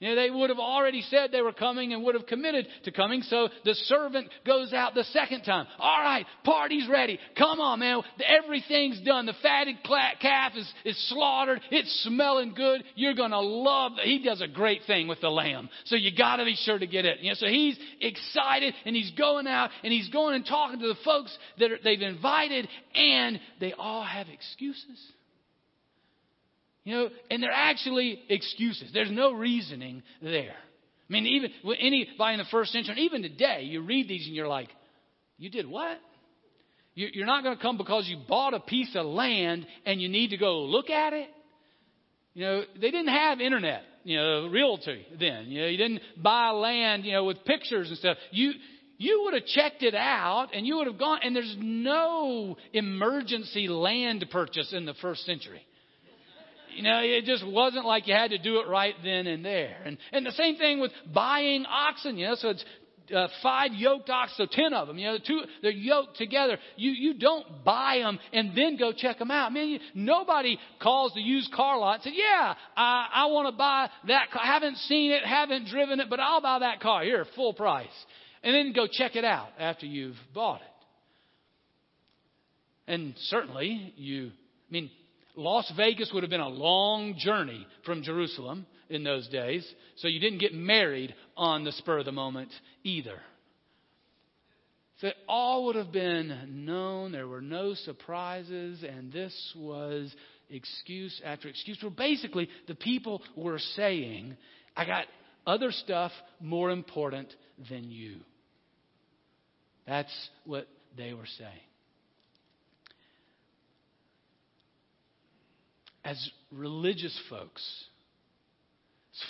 You 0.00 0.10
know, 0.10 0.14
they 0.14 0.30
would 0.30 0.50
have 0.50 0.60
already 0.60 1.02
said 1.02 1.32
they 1.32 1.42
were 1.42 1.52
coming 1.52 1.92
and 1.92 2.04
would 2.04 2.14
have 2.14 2.26
committed 2.26 2.68
to 2.84 2.92
coming. 2.92 3.22
So 3.22 3.48
the 3.64 3.74
servant 3.74 4.28
goes 4.46 4.72
out 4.72 4.94
the 4.94 5.02
second 5.04 5.42
time. 5.42 5.66
All 5.76 6.00
right, 6.00 6.24
party's 6.44 6.88
ready. 6.88 7.18
Come 7.36 7.58
on, 7.58 7.80
man. 7.80 8.02
Everything's 8.24 9.00
done. 9.00 9.26
The 9.26 9.34
fatted 9.42 9.76
calf 9.82 10.52
is, 10.54 10.72
is 10.84 11.08
slaughtered. 11.08 11.60
It's 11.72 12.04
smelling 12.04 12.54
good. 12.54 12.84
You're 12.94 13.14
going 13.14 13.32
to 13.32 13.40
love. 13.40 13.92
it. 13.98 14.04
He 14.06 14.22
does 14.22 14.40
a 14.40 14.46
great 14.46 14.82
thing 14.86 15.08
with 15.08 15.20
the 15.20 15.30
lamb. 15.30 15.68
So 15.86 15.96
you 15.96 16.16
got 16.16 16.36
to 16.36 16.44
be 16.44 16.54
sure 16.54 16.78
to 16.78 16.86
get 16.86 17.04
it. 17.04 17.18
You 17.20 17.30
know, 17.30 17.34
so 17.34 17.46
he's 17.46 17.76
excited 18.00 18.74
and 18.84 18.94
he's 18.94 19.10
going 19.12 19.48
out 19.48 19.70
and 19.82 19.92
he's 19.92 20.08
going 20.10 20.36
and 20.36 20.46
talking 20.46 20.78
to 20.78 20.86
the 20.86 20.98
folks 21.04 21.36
that 21.58 21.72
are, 21.72 21.78
they've 21.82 22.00
invited 22.00 22.68
and 22.94 23.40
they 23.58 23.72
all 23.72 24.04
have 24.04 24.28
excuses. 24.28 25.12
You 26.88 26.94
know, 26.94 27.08
and 27.30 27.42
they're 27.42 27.52
actually 27.52 28.18
excuses. 28.30 28.88
There's 28.94 29.10
no 29.10 29.32
reasoning 29.32 30.02
there. 30.22 30.54
I 30.54 31.12
mean, 31.12 31.26
even 31.26 31.50
anybody 31.78 32.32
in 32.32 32.38
the 32.38 32.46
first 32.50 32.72
century, 32.72 32.92
and 32.92 33.00
even 33.00 33.20
today, 33.20 33.64
you 33.64 33.82
read 33.82 34.08
these 34.08 34.26
and 34.26 34.34
you're 34.34 34.48
like, 34.48 34.70
you 35.36 35.50
did 35.50 35.68
what? 35.68 35.98
You're 36.94 37.26
not 37.26 37.44
going 37.44 37.54
to 37.54 37.62
come 37.62 37.76
because 37.76 38.08
you 38.08 38.16
bought 38.26 38.54
a 38.54 38.60
piece 38.60 38.96
of 38.96 39.04
land 39.04 39.66
and 39.84 40.00
you 40.00 40.08
need 40.08 40.30
to 40.30 40.38
go 40.38 40.60
look 40.60 40.88
at 40.88 41.12
it? 41.12 41.28
You 42.32 42.44
know, 42.46 42.62
they 42.80 42.90
didn't 42.90 43.08
have 43.08 43.38
internet, 43.42 43.82
you 44.04 44.16
know, 44.16 44.48
realty 44.48 45.04
then. 45.20 45.48
You 45.48 45.60
know, 45.60 45.66
you 45.66 45.76
didn't 45.76 46.00
buy 46.16 46.52
land, 46.52 47.04
you 47.04 47.12
know, 47.12 47.24
with 47.24 47.44
pictures 47.44 47.90
and 47.90 47.98
stuff. 47.98 48.16
You, 48.30 48.52
you 48.96 49.24
would 49.24 49.34
have 49.34 49.44
checked 49.44 49.82
it 49.82 49.94
out 49.94 50.54
and 50.54 50.66
you 50.66 50.78
would 50.78 50.86
have 50.86 50.98
gone, 50.98 51.18
and 51.22 51.36
there's 51.36 51.54
no 51.58 52.56
emergency 52.72 53.68
land 53.68 54.24
purchase 54.30 54.72
in 54.72 54.86
the 54.86 54.94
first 54.94 55.26
century. 55.26 55.60
You 56.78 56.84
know, 56.84 57.00
it 57.02 57.24
just 57.24 57.44
wasn't 57.44 57.86
like 57.86 58.06
you 58.06 58.14
had 58.14 58.30
to 58.30 58.38
do 58.38 58.60
it 58.60 58.68
right 58.68 58.94
then 59.02 59.26
and 59.26 59.44
there. 59.44 59.76
And, 59.84 59.98
and 60.12 60.24
the 60.24 60.30
same 60.30 60.54
thing 60.54 60.78
with 60.78 60.92
buying 61.12 61.66
oxen, 61.66 62.16
you 62.16 62.28
know, 62.28 62.36
so 62.36 62.50
it's 62.50 62.64
uh, 63.12 63.26
five 63.42 63.72
yoked 63.72 64.08
oxen, 64.08 64.46
so 64.46 64.46
ten 64.48 64.72
of 64.72 64.86
them. 64.86 64.96
You 64.96 65.08
know, 65.08 65.18
two 65.18 65.40
they're 65.60 65.72
yoked 65.72 66.16
together. 66.18 66.56
You 66.76 66.92
you 66.92 67.14
don't 67.14 67.64
buy 67.64 67.98
them 68.00 68.20
and 68.32 68.56
then 68.56 68.76
go 68.76 68.92
check 68.92 69.18
them 69.18 69.32
out. 69.32 69.50
I 69.50 69.54
mean, 69.54 69.80
nobody 69.92 70.56
calls 70.80 71.14
the 71.14 71.20
used 71.20 71.50
car 71.52 71.80
lot 71.80 71.94
and 71.94 72.02
says, 72.04 72.12
"Yeah, 72.14 72.54
I, 72.76 73.08
I 73.12 73.26
want 73.26 73.52
to 73.52 73.58
buy 73.58 73.90
that. 74.06 74.30
car. 74.30 74.42
I 74.44 74.46
haven't 74.46 74.76
seen 74.76 75.10
it, 75.10 75.24
haven't 75.24 75.66
driven 75.66 75.98
it, 75.98 76.08
but 76.08 76.20
I'll 76.20 76.40
buy 76.40 76.60
that 76.60 76.80
car 76.80 77.02
here, 77.02 77.26
full 77.34 77.54
price." 77.54 77.88
And 78.44 78.54
then 78.54 78.72
go 78.72 78.86
check 78.86 79.16
it 79.16 79.24
out 79.24 79.48
after 79.58 79.86
you've 79.86 80.14
bought 80.32 80.60
it. 80.60 80.66
And 82.92 83.14
certainly, 83.22 83.94
you. 83.96 84.30
I 84.68 84.72
mean, 84.72 84.90
Las 85.38 85.72
Vegas 85.76 86.10
would 86.12 86.24
have 86.24 86.30
been 86.30 86.40
a 86.40 86.48
long 86.48 87.14
journey 87.16 87.64
from 87.84 88.02
Jerusalem 88.02 88.66
in 88.90 89.04
those 89.04 89.28
days, 89.28 89.64
so 89.98 90.08
you 90.08 90.18
didn't 90.18 90.40
get 90.40 90.52
married 90.52 91.14
on 91.36 91.62
the 91.62 91.70
spur 91.70 92.00
of 92.00 92.06
the 92.06 92.12
moment 92.12 92.50
either. 92.82 93.20
So 95.00 95.10
all 95.28 95.66
would 95.66 95.76
have 95.76 95.92
been 95.92 96.64
known. 96.66 97.12
There 97.12 97.28
were 97.28 97.40
no 97.40 97.74
surprises, 97.74 98.82
and 98.82 99.12
this 99.12 99.32
was 99.56 100.12
excuse 100.50 101.22
after 101.24 101.46
excuse. 101.46 101.78
Well, 101.80 101.92
basically, 101.92 102.48
the 102.66 102.74
people 102.74 103.22
were 103.36 103.60
saying, 103.76 104.36
I 104.76 104.86
got 104.86 105.04
other 105.46 105.70
stuff 105.70 106.10
more 106.40 106.72
important 106.72 107.32
than 107.70 107.92
you. 107.92 108.16
That's 109.86 110.30
what 110.44 110.66
they 110.96 111.12
were 111.12 111.28
saying. 111.38 111.67
As 116.08 116.30
religious 116.50 117.14
folks, 117.28 117.62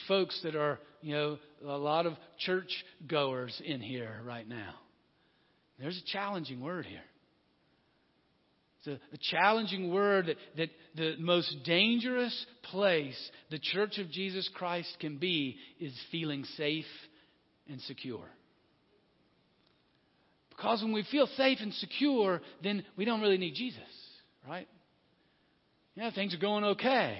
folks 0.06 0.38
that 0.44 0.54
are, 0.54 0.78
you 1.02 1.12
know, 1.12 1.38
a 1.66 1.76
lot 1.76 2.06
of 2.06 2.12
church 2.38 2.70
goers 3.08 3.60
in 3.64 3.80
here 3.80 4.20
right 4.24 4.48
now. 4.48 4.74
There's 5.80 5.98
a 5.98 6.12
challenging 6.12 6.60
word 6.60 6.86
here. 6.86 7.02
It's 8.78 8.86
a, 8.86 9.12
a, 9.12 9.18
challenging 9.18 9.92
word 9.92 10.26
that, 10.26 10.36
that 10.56 10.70
the 10.94 11.16
most 11.18 11.52
dangerous 11.64 12.46
place 12.70 13.30
the 13.50 13.58
church 13.58 13.98
of 13.98 14.08
Jesus 14.12 14.48
Christ 14.54 14.98
can 15.00 15.18
be 15.18 15.56
is 15.80 15.92
feeling 16.12 16.44
safe 16.56 16.84
and 17.68 17.80
secure. 17.80 18.28
Because 20.50 20.80
when 20.80 20.92
we 20.92 21.04
feel 21.10 21.26
safe 21.36 21.58
and 21.60 21.74
secure, 21.74 22.40
then 22.62 22.84
we 22.96 23.04
don't 23.04 23.20
really 23.20 23.36
need 23.36 23.54
Jesus, 23.54 23.82
right? 24.48 24.68
Yeah, 25.98 26.12
things 26.12 26.32
are 26.32 26.38
going 26.38 26.62
okay. 26.62 27.18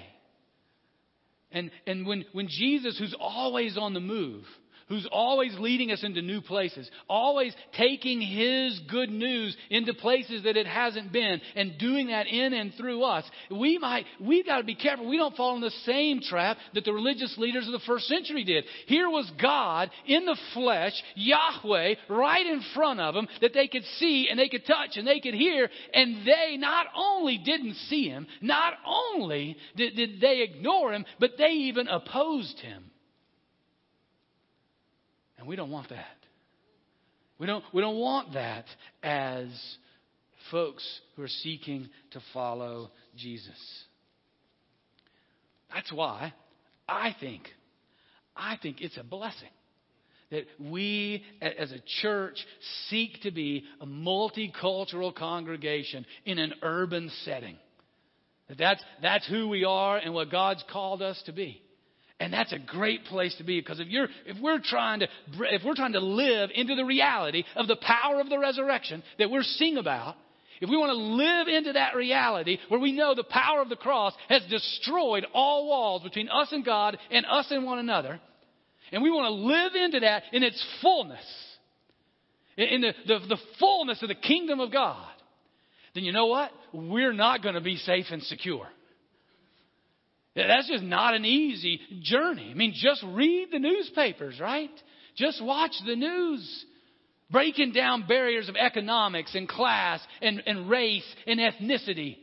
And, 1.51 1.69
and 1.85 2.07
when, 2.07 2.23
when 2.31 2.47
Jesus, 2.47 2.97
who's 2.97 3.13
always 3.19 3.77
on 3.77 3.93
the 3.93 3.99
move, 3.99 4.45
who's 4.89 5.07
always 5.11 5.57
leading 5.59 5.91
us 5.91 6.03
into 6.03 6.21
new 6.21 6.41
places, 6.41 6.89
always 7.07 7.55
taking 7.77 8.19
his 8.19 8.79
good 8.89 9.09
news 9.09 9.55
into 9.69 9.93
places 9.93 10.43
that 10.43 10.57
it 10.57 10.67
hasn't 10.67 11.13
been, 11.13 11.39
and 11.55 11.77
doing 11.77 12.07
that 12.07 12.27
in 12.27 12.53
and 12.53 12.73
through 12.73 13.03
us, 13.03 13.23
we 13.51 13.77
might, 13.77 14.05
we've 14.19 14.45
got 14.45 14.57
to 14.57 14.63
be 14.63 14.75
careful 14.75 15.07
we 15.07 15.17
don't 15.17 15.35
fall 15.35 15.55
in 15.55 15.61
the 15.61 15.71
same 15.85 16.19
trap 16.21 16.57
that 16.73 16.83
the 16.83 16.93
religious 16.93 17.37
leaders 17.37 17.67
of 17.67 17.71
the 17.71 17.79
first 17.85 18.07
century 18.07 18.43
did. 18.43 18.65
Here 18.87 19.09
was 19.09 19.31
God 19.41 19.91
in 20.05 20.25
the 20.25 20.37
flesh, 20.53 20.93
Yahweh, 21.15 21.95
right 22.09 22.45
in 22.45 22.61
front 22.73 22.99
of 22.99 23.13
them, 23.13 23.27
that 23.41 23.53
they 23.53 23.67
could 23.67 23.85
see 23.97 24.27
and 24.29 24.39
they 24.39 24.49
could 24.49 24.65
touch 24.65 24.97
and 24.97 25.07
they 25.07 25.19
could 25.19 25.35
hear, 25.35 25.69
and 25.93 26.25
they 26.25 26.57
not 26.57 26.87
only 26.95 27.37
didn't 27.37 27.75
see 27.87 28.09
him, 28.09 28.25
not 28.41 28.73
only 28.85 29.55
did, 29.75 29.95
did 29.95 30.19
they 30.19 30.41
ignore 30.41 30.93
him, 30.93 31.05
but 31.19 31.31
they 31.37 31.51
even 31.51 31.87
opposed 31.87 32.59
him. 32.59 32.89
And 35.39 35.47
we 35.47 35.55
don't 35.55 35.71
want 35.71 35.89
that. 35.89 36.05
We 37.39 37.47
don't, 37.47 37.63
we 37.73 37.81
don't 37.81 37.97
want 37.97 38.33
that 38.33 38.65
as 39.01 39.47
folks 40.51 40.83
who 41.15 41.23
are 41.23 41.29
seeking 41.29 41.89
to 42.11 42.19
follow 42.33 42.91
Jesus. 43.15 43.57
That's 45.73 45.91
why 45.93 46.33
I 46.87 47.15
think, 47.19 47.43
I 48.35 48.57
think 48.61 48.81
it's 48.81 48.97
a 48.97 49.03
blessing 49.03 49.49
that 50.31 50.45
we 50.59 51.23
as 51.41 51.71
a 51.71 51.81
church 52.01 52.37
seek 52.89 53.21
to 53.21 53.31
be 53.31 53.63
a 53.81 53.85
multicultural 53.85 55.15
congregation 55.15 56.05
in 56.25 56.37
an 56.37 56.53
urban 56.61 57.09
setting. 57.23 57.57
That 58.49 58.57
that's, 58.57 58.83
that's 59.01 59.27
who 59.27 59.47
we 59.47 59.63
are 59.63 59.97
and 59.97 60.13
what 60.13 60.29
God's 60.29 60.63
called 60.71 61.01
us 61.01 61.21
to 61.25 61.31
be. 61.31 61.61
And 62.19 62.33
that's 62.33 62.51
a 62.51 62.59
great 62.59 63.05
place 63.05 63.33
to 63.37 63.45
be 63.45 63.61
because 63.61 63.79
if 63.79 63.87
you're 63.87 64.09
if 64.25 64.37
we're 64.41 64.59
trying 64.59 64.99
to 64.99 65.07
if 65.39 65.63
we're 65.63 65.75
trying 65.75 65.93
to 65.93 66.01
live 66.01 66.49
into 66.53 66.75
the 66.75 66.83
reality 66.83 67.45
of 67.55 67.67
the 67.67 67.77
power 67.77 68.19
of 68.19 68.29
the 68.29 68.37
resurrection 68.37 69.03
that 69.19 69.31
we're 69.31 69.43
seeing 69.43 69.77
about, 69.77 70.15
if 70.59 70.69
we 70.69 70.75
want 70.75 70.89
to 70.89 70.97
live 70.97 71.47
into 71.47 71.73
that 71.73 71.95
reality 71.95 72.57
where 72.67 72.79
we 72.79 72.91
know 72.91 73.15
the 73.15 73.23
power 73.23 73.61
of 73.61 73.69
the 73.69 73.77
cross 73.77 74.13
has 74.27 74.41
destroyed 74.49 75.25
all 75.33 75.67
walls 75.67 76.03
between 76.03 76.27
us 76.27 76.49
and 76.51 76.65
God 76.65 76.97
and 77.09 77.25
us 77.25 77.47
and 77.51 77.65
one 77.65 77.79
another, 77.79 78.19
and 78.91 79.01
we 79.01 79.11
want 79.11 79.27
to 79.27 79.33
live 79.33 79.75
into 79.75 80.01
that 80.01 80.23
in 80.33 80.43
its 80.43 80.61
fullness, 80.81 81.23
in 82.57 82.81
the, 82.81 82.93
the, 83.07 83.19
the 83.29 83.37
fullness 83.59 84.01
of 84.01 84.09
the 84.09 84.15
kingdom 84.15 84.59
of 84.59 84.73
God, 84.73 85.07
then 85.95 86.03
you 86.03 86.11
know 86.11 86.25
what? 86.25 86.51
We're 86.73 87.13
not 87.13 87.41
going 87.41 87.55
to 87.55 87.61
be 87.61 87.77
safe 87.77 88.07
and 88.11 88.21
secure. 88.23 88.67
That's 90.47 90.69
just 90.69 90.83
not 90.83 91.13
an 91.13 91.25
easy 91.25 91.79
journey. 92.01 92.49
I 92.51 92.53
mean, 92.53 92.73
just 92.75 93.03
read 93.03 93.49
the 93.51 93.59
newspapers, 93.59 94.39
right? 94.39 94.71
Just 95.15 95.43
watch 95.43 95.73
the 95.85 95.95
news. 95.95 96.65
Breaking 97.31 97.71
down 97.71 98.07
barriers 98.07 98.49
of 98.49 98.55
economics 98.55 99.35
and 99.35 99.47
class 99.47 99.99
and, 100.21 100.41
and 100.45 100.69
race 100.69 101.05
and 101.27 101.39
ethnicity. 101.39 102.17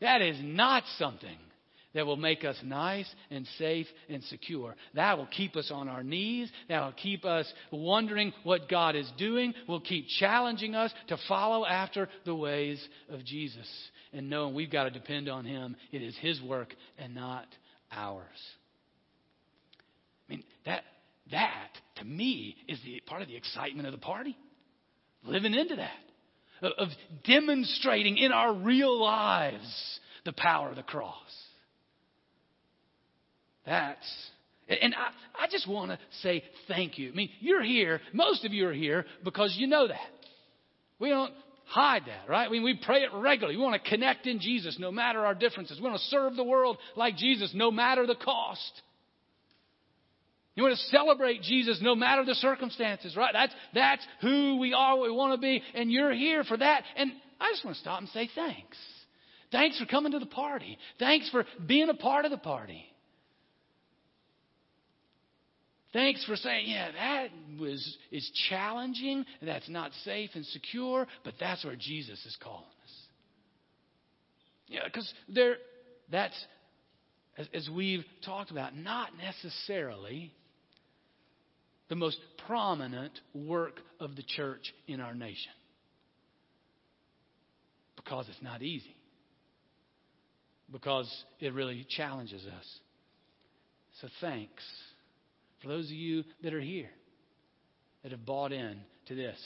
That 0.00 0.20
is 0.20 0.36
not 0.40 0.82
something 0.98 1.36
that 1.94 2.06
will 2.06 2.16
make 2.16 2.44
us 2.44 2.56
nice 2.62 3.08
and 3.30 3.46
safe 3.58 3.86
and 4.08 4.22
secure. 4.24 4.74
That 4.94 5.16
will 5.16 5.26
keep 5.26 5.56
us 5.56 5.70
on 5.72 5.88
our 5.88 6.02
knees. 6.02 6.50
That 6.68 6.84
will 6.84 6.92
keep 6.92 7.24
us 7.24 7.50
wondering 7.70 8.32
what 8.44 8.68
God 8.68 8.94
is 8.94 9.10
doing. 9.18 9.54
Will 9.66 9.80
keep 9.80 10.06
challenging 10.18 10.74
us 10.74 10.92
to 11.08 11.16
follow 11.28 11.64
after 11.64 12.08
the 12.24 12.34
ways 12.34 12.82
of 13.10 13.24
Jesus 13.24 13.68
and 14.12 14.28
knowing 14.28 14.54
we've 14.54 14.70
got 14.70 14.84
to 14.84 14.90
depend 14.90 15.28
on 15.28 15.44
Him. 15.44 15.76
It 15.92 16.02
is 16.02 16.16
His 16.20 16.40
work 16.42 16.74
and 16.98 17.14
not 17.14 17.46
ours. 17.90 18.26
I 20.28 20.32
mean, 20.32 20.44
that, 20.66 20.82
that 21.30 21.68
to 21.96 22.04
me 22.04 22.56
is 22.68 22.78
the 22.84 23.00
part 23.06 23.22
of 23.22 23.28
the 23.28 23.36
excitement 23.36 23.86
of 23.86 23.92
the 23.92 23.98
party. 23.98 24.36
Living 25.24 25.54
into 25.54 25.76
that. 25.76 25.90
Of, 26.60 26.72
of 26.78 26.88
demonstrating 27.24 28.18
in 28.18 28.32
our 28.32 28.52
real 28.52 29.00
lives 29.00 30.00
the 30.24 30.32
power 30.32 30.70
of 30.70 30.76
the 30.76 30.82
cross. 30.82 31.14
That's 33.68 34.30
and 34.68 34.94
I, 34.94 35.44
I 35.44 35.46
just 35.50 35.68
want 35.68 35.90
to 35.90 35.98
say 36.22 36.44
thank 36.66 36.98
you. 36.98 37.10
I 37.10 37.14
mean, 37.14 37.30
you're 37.40 37.62
here, 37.62 38.00
most 38.12 38.44
of 38.44 38.52
you 38.52 38.68
are 38.68 38.72
here 38.72 39.06
because 39.24 39.54
you 39.58 39.66
know 39.66 39.88
that. 39.88 39.98
We 40.98 41.08
don't 41.08 41.32
hide 41.66 42.02
that, 42.06 42.28
right? 42.28 42.46
I 42.46 42.50
mean, 42.50 42.62
we 42.62 42.78
pray 42.84 43.02
it 43.02 43.10
regularly. 43.14 43.56
We 43.56 43.62
want 43.62 43.82
to 43.82 43.90
connect 43.90 44.26
in 44.26 44.40
Jesus 44.40 44.76
no 44.78 44.90
matter 44.90 45.24
our 45.24 45.34
differences. 45.34 45.78
We 45.78 45.88
want 45.88 46.00
to 46.00 46.06
serve 46.08 46.36
the 46.36 46.44
world 46.44 46.76
like 46.96 47.16
Jesus 47.16 47.52
no 47.54 47.70
matter 47.70 48.06
the 48.06 48.14
cost. 48.14 48.82
You 50.54 50.64
want 50.64 50.76
to 50.76 50.84
celebrate 50.86 51.42
Jesus 51.42 51.78
no 51.80 51.94
matter 51.94 52.24
the 52.24 52.34
circumstances, 52.34 53.16
right? 53.16 53.32
That's, 53.32 53.52
that's 53.74 54.06
who 54.20 54.58
we 54.58 54.74
are, 54.74 54.98
we 54.98 55.10
want 55.10 55.34
to 55.34 55.40
be, 55.40 55.62
and 55.74 55.90
you're 55.90 56.12
here 56.12 56.42
for 56.42 56.56
that. 56.56 56.82
And 56.96 57.12
I 57.40 57.52
just 57.52 57.64
want 57.64 57.76
to 57.76 57.80
stop 57.80 58.00
and 58.00 58.08
say 58.08 58.28
thanks. 58.34 58.76
Thanks 59.52 59.78
for 59.78 59.86
coming 59.86 60.12
to 60.12 60.18
the 60.18 60.26
party. 60.26 60.76
Thanks 60.98 61.30
for 61.30 61.46
being 61.66 61.88
a 61.88 61.94
part 61.94 62.24
of 62.24 62.32
the 62.32 62.38
party. 62.38 62.84
Thanks 65.92 66.22
for 66.26 66.36
saying, 66.36 66.68
yeah, 66.68 66.90
that 66.92 67.28
was 67.58 67.96
is 68.10 68.30
challenging, 68.50 69.24
that's 69.40 69.68
not 69.70 69.90
safe 70.04 70.30
and 70.34 70.44
secure, 70.46 71.06
but 71.24 71.34
that's 71.40 71.64
where 71.64 71.76
Jesus 71.76 72.24
is 72.26 72.36
calling 72.42 72.64
us. 72.64 72.92
Yeah, 74.66 74.80
because 74.84 75.10
there, 75.28 75.56
that's 76.10 76.38
as, 77.38 77.46
as 77.54 77.70
we've 77.74 78.04
talked 78.22 78.50
about, 78.50 78.76
not 78.76 79.10
necessarily 79.16 80.34
the 81.88 81.96
most 81.96 82.18
prominent 82.46 83.18
work 83.32 83.80
of 83.98 84.14
the 84.14 84.22
church 84.22 84.74
in 84.88 85.00
our 85.00 85.14
nation, 85.14 85.52
because 87.96 88.26
it's 88.28 88.42
not 88.42 88.60
easy, 88.60 88.94
because 90.70 91.10
it 91.40 91.54
really 91.54 91.86
challenges 91.88 92.44
us. 92.44 92.78
So 94.02 94.08
thanks 94.20 94.62
for 95.62 95.68
those 95.68 95.86
of 95.86 95.92
you 95.92 96.24
that 96.42 96.54
are 96.54 96.60
here 96.60 96.90
that 98.02 98.12
have 98.12 98.24
bought 98.24 98.52
in 98.52 98.80
to 99.06 99.14
this. 99.14 99.38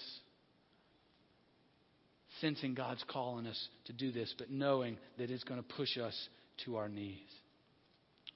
Sensing 2.40 2.74
God's 2.74 3.04
calling 3.08 3.46
us 3.46 3.68
to 3.86 3.92
do 3.92 4.10
this, 4.10 4.34
but 4.38 4.50
knowing 4.50 4.98
that 5.18 5.30
it's 5.30 5.44
going 5.44 5.62
to 5.62 5.74
push 5.76 5.96
us 5.96 6.14
to 6.64 6.76
our 6.76 6.88
knees. 6.88 7.28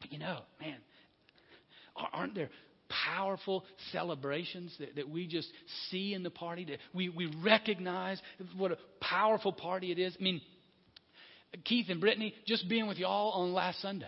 But 0.01 0.13
you 0.13 0.19
know, 0.19 0.41
man, 0.61 0.77
aren't 2.13 2.35
there 2.35 2.51
powerful 3.07 3.65
celebrations 3.93 4.75
that, 4.79 4.97
that 4.97 5.09
we 5.09 5.27
just 5.27 5.49
see 5.91 6.15
in 6.15 6.23
the 6.23 6.31
party, 6.31 6.65
that 6.67 6.79
we, 6.95 7.09
we 7.09 7.33
recognize 7.43 8.21
what 8.57 8.73
a 8.73 8.79
powerful 9.01 9.53
party 9.53 9.91
it 9.91 9.99
is. 9.99 10.17
I 10.19 10.23
mean, 10.23 10.41
Keith 11.65 11.87
and 11.89 12.01
Brittany, 12.01 12.35
just 12.47 12.69
being 12.69 12.87
with 12.87 12.99
y'all 12.99 13.31
on 13.33 13.53
last 13.53 13.81
Sunday. 13.81 14.07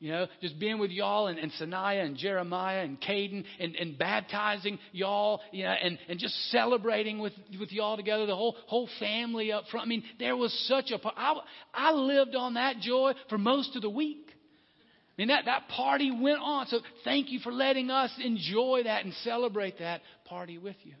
You 0.00 0.12
know, 0.12 0.26
just 0.40 0.58
being 0.58 0.78
with 0.78 0.90
y'all 0.90 1.26
and, 1.26 1.38
and 1.38 1.52
Sanaya 1.60 2.02
and 2.06 2.16
Jeremiah 2.16 2.84
and 2.84 2.98
Caden 2.98 3.44
and, 3.58 3.76
and 3.76 3.98
baptizing 3.98 4.78
y'all, 4.92 5.42
you 5.52 5.64
know, 5.64 5.72
and, 5.72 5.98
and 6.08 6.18
just 6.18 6.34
celebrating 6.50 7.18
with, 7.18 7.34
with 7.58 7.70
y'all 7.70 7.98
together, 7.98 8.24
the 8.24 8.34
whole 8.34 8.56
whole 8.66 8.88
family 8.98 9.52
up 9.52 9.64
front. 9.70 9.84
I 9.84 9.88
mean, 9.90 10.02
there 10.18 10.38
was 10.38 10.54
such 10.66 10.90
a 10.90 10.98
I, 11.06 11.40
I 11.74 11.92
lived 11.92 12.34
on 12.34 12.54
that 12.54 12.78
joy 12.80 13.12
for 13.28 13.36
most 13.36 13.76
of 13.76 13.82
the 13.82 13.90
week. 13.90 14.26
I 14.26 15.20
mean, 15.20 15.28
that, 15.28 15.44
that 15.44 15.68
party 15.68 16.10
went 16.10 16.40
on. 16.40 16.66
So 16.68 16.80
thank 17.04 17.30
you 17.30 17.40
for 17.40 17.52
letting 17.52 17.90
us 17.90 18.10
enjoy 18.24 18.84
that 18.84 19.04
and 19.04 19.12
celebrate 19.22 19.80
that 19.80 20.00
party 20.24 20.56
with 20.56 20.76
you. 20.82 20.94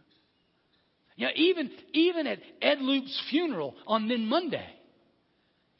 You 1.16 1.26
know, 1.26 1.32
even, 1.36 1.70
even 1.94 2.26
at 2.26 2.38
Ed 2.60 2.80
Loop's 2.80 3.18
funeral 3.30 3.74
on 3.86 4.08
then 4.08 4.26
Monday, 4.26 4.68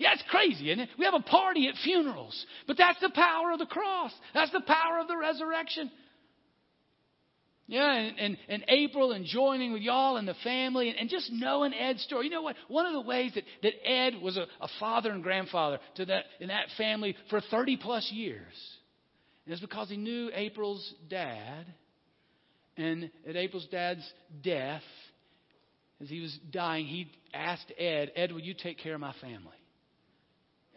yeah, 0.00 0.14
it's 0.14 0.24
crazy, 0.30 0.70
isn't 0.70 0.80
it? 0.80 0.88
We 0.98 1.04
have 1.04 1.12
a 1.12 1.20
party 1.20 1.68
at 1.68 1.74
funerals. 1.84 2.46
But 2.66 2.78
that's 2.78 2.98
the 3.00 3.10
power 3.10 3.52
of 3.52 3.58
the 3.58 3.66
cross. 3.66 4.10
That's 4.32 4.50
the 4.50 4.62
power 4.62 4.98
of 4.98 5.08
the 5.08 5.16
resurrection. 5.16 5.90
Yeah, 7.66 7.92
and, 7.92 8.18
and, 8.18 8.36
and 8.48 8.64
April 8.68 9.12
and 9.12 9.26
joining 9.26 9.74
with 9.74 9.82
y'all 9.82 10.16
and 10.16 10.26
the 10.26 10.34
family 10.42 10.88
and, 10.88 10.98
and 10.98 11.10
just 11.10 11.30
knowing 11.30 11.74
Ed's 11.74 12.02
story. 12.02 12.24
You 12.24 12.30
know 12.30 12.40
what? 12.40 12.56
One 12.68 12.86
of 12.86 12.94
the 12.94 13.02
ways 13.02 13.32
that, 13.34 13.44
that 13.62 13.74
Ed 13.86 14.14
was 14.22 14.38
a, 14.38 14.46
a 14.62 14.68
father 14.80 15.10
and 15.10 15.22
grandfather 15.22 15.78
to 15.96 16.06
that 16.06 16.24
in 16.40 16.48
that 16.48 16.68
family 16.78 17.14
for 17.28 17.42
30 17.42 17.76
plus 17.76 18.10
years 18.10 18.54
is 19.46 19.60
because 19.60 19.90
he 19.90 19.98
knew 19.98 20.30
April's 20.32 20.94
dad. 21.10 21.66
And 22.78 23.10
at 23.28 23.36
April's 23.36 23.68
dad's 23.70 24.10
death, 24.42 24.82
as 26.00 26.08
he 26.08 26.20
was 26.20 26.36
dying, 26.50 26.86
he 26.86 27.12
asked 27.34 27.70
Ed, 27.78 28.12
Ed, 28.16 28.32
will 28.32 28.40
you 28.40 28.54
take 28.54 28.78
care 28.78 28.94
of 28.94 29.00
my 29.00 29.14
family? 29.20 29.59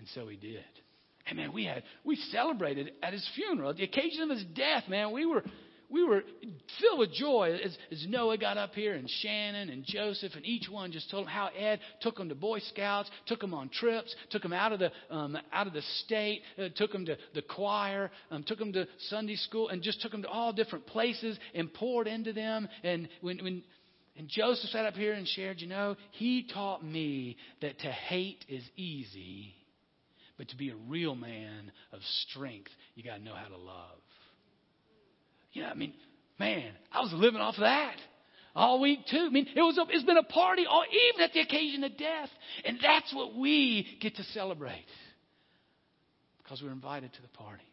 And 0.03 0.09
so 0.15 0.27
he 0.27 0.35
did. 0.35 0.65
And 1.27 1.37
man, 1.37 1.53
we 1.53 1.63
had 1.63 1.81
we 2.03 2.17
celebrated 2.17 2.91
at 3.01 3.13
his 3.13 3.25
funeral, 3.35 3.73
the 3.73 3.85
occasion 3.85 4.23
of 4.23 4.31
his 4.31 4.43
death, 4.53 4.83
man. 4.89 5.13
We 5.13 5.25
were 5.25 5.41
we 5.89 6.03
were 6.03 6.23
filled 6.81 6.99
with 6.99 7.13
joy 7.13 7.57
as, 7.63 7.77
as 7.89 8.05
Noah 8.09 8.37
got 8.37 8.57
up 8.57 8.73
here 8.73 8.95
and 8.95 9.09
Shannon 9.09 9.69
and 9.69 9.85
Joseph 9.85 10.33
and 10.35 10.45
each 10.45 10.67
one 10.69 10.91
just 10.91 11.09
told 11.09 11.23
him 11.23 11.29
how 11.29 11.51
Ed 11.57 11.79
took 12.01 12.17
them 12.17 12.27
to 12.27 12.35
Boy 12.35 12.59
Scouts, 12.59 13.09
took 13.27 13.39
them 13.39 13.53
on 13.53 13.69
trips, 13.69 14.13
took 14.29 14.41
them 14.41 14.51
out 14.51 14.73
of 14.73 14.79
the 14.79 14.91
um, 15.09 15.37
out 15.53 15.67
of 15.67 15.73
the 15.73 15.83
state, 16.03 16.41
uh, 16.59 16.67
took 16.75 16.91
them 16.91 17.05
to 17.05 17.15
the 17.33 17.41
choir, 17.41 18.11
um, 18.29 18.43
took 18.43 18.59
them 18.59 18.73
to 18.73 18.85
Sunday 19.07 19.37
school, 19.37 19.69
and 19.69 19.81
just 19.81 20.01
took 20.01 20.11
them 20.11 20.23
to 20.23 20.27
all 20.27 20.51
different 20.51 20.85
places 20.85 21.39
and 21.55 21.73
poured 21.73 22.07
into 22.07 22.33
them. 22.33 22.67
And 22.83 23.07
when 23.21 23.41
when 23.41 23.63
and 24.17 24.27
Joseph 24.27 24.69
sat 24.71 24.83
up 24.83 24.95
here 24.95 25.13
and 25.13 25.25
shared, 25.25 25.61
you 25.61 25.67
know, 25.67 25.95
he 26.11 26.45
taught 26.53 26.83
me 26.83 27.37
that 27.61 27.79
to 27.79 27.89
hate 27.89 28.43
is 28.49 28.63
easy 28.75 29.55
but 30.37 30.49
to 30.49 30.57
be 30.57 30.69
a 30.69 30.75
real 30.87 31.15
man 31.15 31.71
of 31.91 31.99
strength, 32.29 32.71
you 32.95 33.03
got 33.03 33.17
to 33.17 33.23
know 33.23 33.35
how 33.35 33.47
to 33.47 33.57
love. 33.57 33.99
Know, 35.55 35.65
I 35.65 35.75
mean, 35.75 35.93
man, 36.39 36.71
I 36.91 37.01
was 37.01 37.13
living 37.13 37.39
off 37.39 37.55
of 37.55 37.61
that 37.61 37.95
all 38.55 38.81
week 38.81 38.99
too. 39.09 39.25
I 39.27 39.29
mean, 39.29 39.47
it 39.55 39.61
was 39.61 39.77
a, 39.77 39.85
it's 39.89 40.03
been 40.03 40.17
a 40.17 40.23
party 40.23 40.65
all, 40.67 40.83
even 41.09 41.21
at 41.21 41.33
the 41.33 41.41
occasion 41.41 41.83
of 41.83 41.97
death, 41.97 42.29
and 42.65 42.79
that's 42.81 43.13
what 43.13 43.35
we 43.35 43.97
get 44.01 44.15
to 44.15 44.23
celebrate 44.23 44.85
because 46.43 46.61
we're 46.61 46.71
invited 46.71 47.13
to 47.13 47.21
the 47.21 47.27
party. 47.29 47.63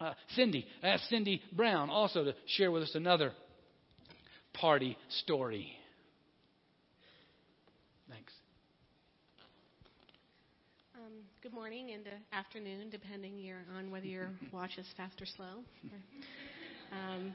Uh, 0.00 0.14
Cindy, 0.34 0.66
I 0.82 0.88
asked 0.88 1.08
Cindy 1.10 1.42
Brown 1.52 1.90
also 1.90 2.24
to 2.24 2.34
share 2.46 2.70
with 2.70 2.82
us 2.82 2.94
another 2.94 3.32
party 4.54 4.96
story. 5.24 5.72
Good 11.42 11.54
morning 11.54 11.92
and 11.92 12.06
uh, 12.06 12.36
afternoon, 12.36 12.90
depending 12.90 13.50
on 13.74 13.90
whether 13.90 14.04
your 14.04 14.28
watch 14.52 14.72
is 14.76 14.84
fast 14.94 15.22
or 15.22 15.24
slow. 15.24 15.64
Um, 16.92 17.34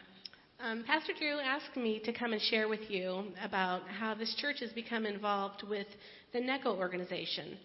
um, 0.59 0.83
Pastor 0.85 1.13
Drew 1.17 1.39
asked 1.39 1.75
me 1.75 1.99
to 2.05 2.13
come 2.13 2.31
and 2.31 2.39
share 2.39 2.67
with 2.67 2.87
you 2.87 3.23
about 3.43 3.81
how 3.87 4.13
this 4.13 4.35
church 4.37 4.57
has 4.59 4.71
become 4.73 5.07
involved 5.07 5.63
with 5.67 5.87
the 6.33 6.39
NECO 6.39 6.77
organization 6.77 7.57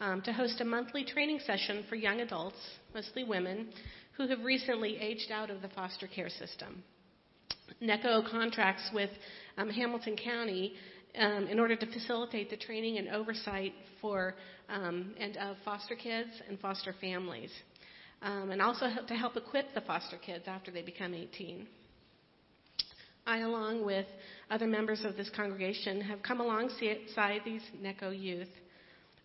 um, 0.00 0.22
to 0.22 0.32
host 0.32 0.62
a 0.62 0.64
monthly 0.64 1.04
training 1.04 1.40
session 1.44 1.84
for 1.90 1.96
young 1.96 2.20
adults, 2.20 2.56
mostly 2.94 3.22
women, 3.22 3.68
who 4.16 4.26
have 4.28 4.40
recently 4.44 4.96
aged 4.96 5.30
out 5.30 5.50
of 5.50 5.60
the 5.60 5.68
foster 5.68 6.06
care 6.06 6.30
system. 6.30 6.82
NECO 7.82 8.30
contracts 8.30 8.88
with 8.94 9.10
um, 9.58 9.68
Hamilton 9.68 10.16
County 10.16 10.72
um, 11.18 11.46
in 11.46 11.58
order 11.58 11.76
to 11.76 11.86
facilitate 11.86 12.50
the 12.50 12.56
training 12.56 12.98
and 12.98 13.08
oversight 13.08 13.72
for 14.00 14.34
um, 14.68 15.14
and 15.18 15.36
of 15.36 15.56
foster 15.64 15.94
kids 15.94 16.30
and 16.48 16.58
foster 16.60 16.94
families, 17.00 17.50
um, 18.22 18.50
and 18.50 18.62
also 18.62 18.86
to 19.06 19.14
help 19.14 19.36
equip 19.36 19.74
the 19.74 19.80
foster 19.82 20.16
kids 20.16 20.44
after 20.46 20.70
they 20.70 20.82
become 20.82 21.14
18. 21.14 21.66
I, 23.26 23.38
along 23.40 23.84
with 23.84 24.06
other 24.50 24.66
members 24.66 25.04
of 25.04 25.16
this 25.16 25.30
congregation, 25.30 26.00
have 26.00 26.22
come 26.22 26.40
alongside 26.40 27.40
these 27.44 27.62
NECO 27.80 28.10
youth. 28.10 28.48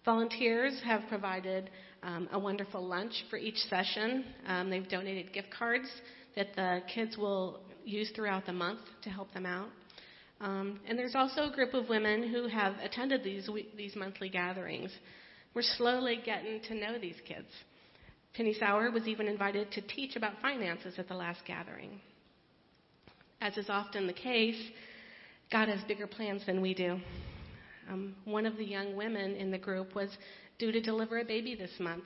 Volunteers 0.06 0.80
have 0.86 1.02
provided 1.10 1.70
um, 2.04 2.30
a 2.32 2.38
wonderful 2.38 2.86
lunch 2.86 3.14
for 3.30 3.38
each 3.38 3.58
session. 3.70 4.24
Um, 4.46 4.70
they've 4.70 4.88
donated 4.88 5.34
gift 5.34 5.50
cards 5.58 5.90
that 6.36 6.56
the 6.56 6.82
kids 6.94 7.18
will 7.18 7.60
use 7.84 8.12
throughout 8.16 8.46
the 8.46 8.54
month 8.54 8.82
to 9.04 9.10
help 9.10 9.34
them 9.34 9.46
out. 9.46 9.70
Um, 10.40 10.80
and 10.88 10.98
there's 10.98 11.16
also 11.16 11.50
a 11.50 11.52
group 11.52 11.74
of 11.74 11.90
women 11.90 12.30
who 12.30 12.48
have 12.48 12.76
attended 12.84 13.24
these, 13.24 13.50
these 13.76 13.96
monthly 13.96 14.30
gatherings. 14.30 14.92
We're 15.56 15.64
slowly 15.64 16.22
getting 16.24 16.62
to 16.68 16.76
know 16.76 17.00
these 17.00 17.16
kids. 17.28 17.48
Penny 18.36 18.54
Sauer 18.54 18.92
was 18.92 19.08
even 19.08 19.28
invited 19.28 19.72
to 19.72 19.82
teach 19.82 20.16
about 20.16 20.40
finances 20.42 20.96
at 21.00 21.08
the 21.08 21.16
last 21.16 21.40
gathering. 21.48 22.00
As 23.42 23.58
is 23.58 23.70
often 23.70 24.06
the 24.06 24.14
case, 24.14 24.62
God 25.52 25.70
has 25.70 25.80
bigger 25.88 26.06
plans 26.06 26.46
than 26.46 26.62
we 26.62 26.76
do. 26.76 27.00
Um, 27.90 28.16
one 28.26 28.46
of 28.46 28.58
the 28.58 28.66
young 28.66 28.96
women 28.96 29.36
in 29.36 29.50
the 29.50 29.58
group 29.58 29.96
was 29.96 30.10
due 30.60 30.72
to 30.72 30.82
deliver 30.82 31.20
a 31.20 31.26
baby 31.26 31.56
this 31.56 31.72
month. 31.80 32.04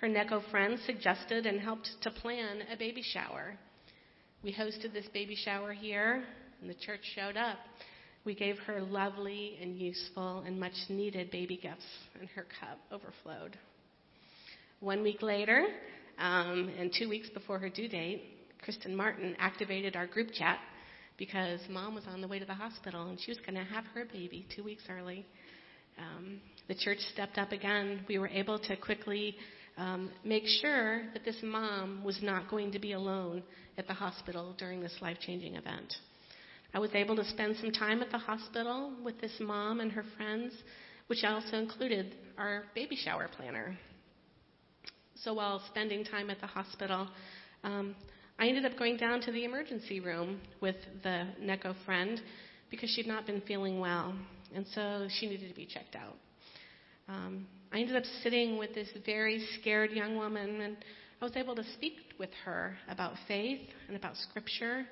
Her 0.00 0.08
NECO 0.08 0.42
friends 0.50 0.80
suggested 0.86 1.46
and 1.46 1.60
helped 1.60 1.88
to 2.02 2.10
plan 2.10 2.62
a 2.72 2.76
baby 2.76 3.02
shower. 3.02 3.56
We 4.42 4.52
hosted 4.52 4.92
this 4.92 5.06
baby 5.12 5.36
shower 5.36 5.72
here 5.72 6.24
and 6.64 6.70
the 6.70 6.80
church 6.80 7.00
showed 7.14 7.36
up, 7.36 7.58
we 8.24 8.34
gave 8.34 8.56
her 8.60 8.80
lovely 8.80 9.58
and 9.60 9.76
useful 9.76 10.42
and 10.46 10.58
much 10.58 10.72
needed 10.88 11.30
baby 11.30 11.58
gifts, 11.58 11.84
and 12.18 12.26
her 12.30 12.46
cup 12.58 12.78
overflowed. 12.90 13.58
One 14.80 15.02
week 15.02 15.20
later, 15.20 15.66
um, 16.18 16.70
and 16.78 16.90
two 16.98 17.10
weeks 17.10 17.28
before 17.28 17.58
her 17.58 17.68
due 17.68 17.86
date, 17.86 18.22
Kristen 18.62 18.96
Martin 18.96 19.36
activated 19.38 19.94
our 19.94 20.06
group 20.06 20.28
chat 20.32 20.58
because 21.18 21.60
mom 21.68 21.94
was 21.94 22.04
on 22.08 22.22
the 22.22 22.28
way 22.28 22.38
to 22.38 22.46
the 22.46 22.54
hospital 22.54 23.10
and 23.10 23.20
she 23.20 23.30
was 23.30 23.38
going 23.40 23.56
to 23.56 23.64
have 23.64 23.84
her 23.94 24.06
baby 24.06 24.46
two 24.56 24.64
weeks 24.64 24.84
early. 24.88 25.26
Um, 25.98 26.40
the 26.66 26.74
church 26.74 26.98
stepped 27.12 27.36
up 27.36 27.52
again. 27.52 28.06
We 28.08 28.18
were 28.18 28.28
able 28.28 28.58
to 28.58 28.76
quickly 28.76 29.36
um, 29.76 30.10
make 30.24 30.44
sure 30.62 31.02
that 31.12 31.26
this 31.26 31.36
mom 31.42 32.02
was 32.04 32.20
not 32.22 32.48
going 32.48 32.72
to 32.72 32.78
be 32.78 32.92
alone 32.92 33.42
at 33.76 33.86
the 33.86 33.92
hospital 33.92 34.54
during 34.58 34.80
this 34.80 34.96
life 35.02 35.18
changing 35.20 35.56
event. 35.56 35.92
I 36.74 36.80
was 36.80 36.90
able 36.92 37.14
to 37.14 37.24
spend 37.24 37.56
some 37.58 37.70
time 37.70 38.02
at 38.02 38.10
the 38.10 38.18
hospital 38.18 38.92
with 39.04 39.20
this 39.20 39.32
mom 39.38 39.78
and 39.78 39.92
her 39.92 40.04
friends, 40.16 40.52
which 41.06 41.22
also 41.22 41.56
included 41.56 42.16
our 42.36 42.64
baby 42.74 42.96
shower 42.96 43.30
planner. 43.36 43.78
So 45.22 45.34
while 45.34 45.62
spending 45.70 46.04
time 46.04 46.30
at 46.30 46.40
the 46.40 46.48
hospital, 46.48 47.08
um, 47.62 47.94
I 48.40 48.48
ended 48.48 48.66
up 48.66 48.76
going 48.76 48.96
down 48.96 49.20
to 49.20 49.30
the 49.30 49.44
emergency 49.44 50.00
room 50.00 50.40
with 50.60 50.74
the 51.04 51.28
NECO 51.40 51.76
friend 51.86 52.20
because 52.72 52.90
she'd 52.90 53.06
not 53.06 53.24
been 53.24 53.40
feeling 53.42 53.78
well, 53.78 54.12
and 54.52 54.66
so 54.74 55.06
she 55.20 55.28
needed 55.28 55.48
to 55.48 55.54
be 55.54 55.66
checked 55.66 55.94
out. 55.94 56.16
Um, 57.08 57.46
I 57.72 57.78
ended 57.78 57.94
up 57.94 58.04
sitting 58.24 58.58
with 58.58 58.74
this 58.74 58.88
very 59.06 59.46
scared 59.60 59.92
young 59.92 60.16
woman, 60.16 60.60
and 60.60 60.76
I 61.22 61.24
was 61.24 61.36
able 61.36 61.54
to 61.54 61.64
speak 61.74 61.94
with 62.18 62.30
her 62.44 62.76
about 62.88 63.14
faith 63.28 63.60
and 63.86 63.96
about 63.96 64.16
Scripture 64.16 64.84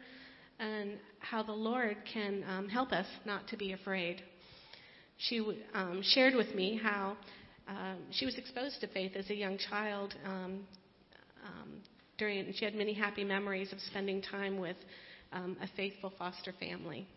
and 0.62 0.92
how 1.18 1.42
the 1.42 1.52
Lord 1.52 1.96
can 2.12 2.44
um, 2.48 2.68
help 2.68 2.92
us 2.92 3.06
not 3.24 3.48
to 3.48 3.56
be 3.56 3.72
afraid. 3.72 4.22
She 5.18 5.40
um, 5.74 6.02
shared 6.02 6.34
with 6.34 6.54
me 6.54 6.80
how 6.82 7.16
um, 7.68 7.98
she 8.12 8.24
was 8.24 8.36
exposed 8.36 8.80
to 8.80 8.86
faith 8.88 9.12
as 9.16 9.28
a 9.30 9.34
young 9.34 9.58
child. 9.58 10.14
Um, 10.24 10.60
um, 11.44 11.72
during, 12.16 12.52
she 12.54 12.64
had 12.64 12.74
many 12.74 12.92
happy 12.92 13.24
memories 13.24 13.72
of 13.72 13.80
spending 13.80 14.22
time 14.22 14.58
with 14.58 14.76
um, 15.32 15.56
a 15.60 15.66
faithful 15.76 16.12
foster 16.16 16.52
family. 16.60 17.08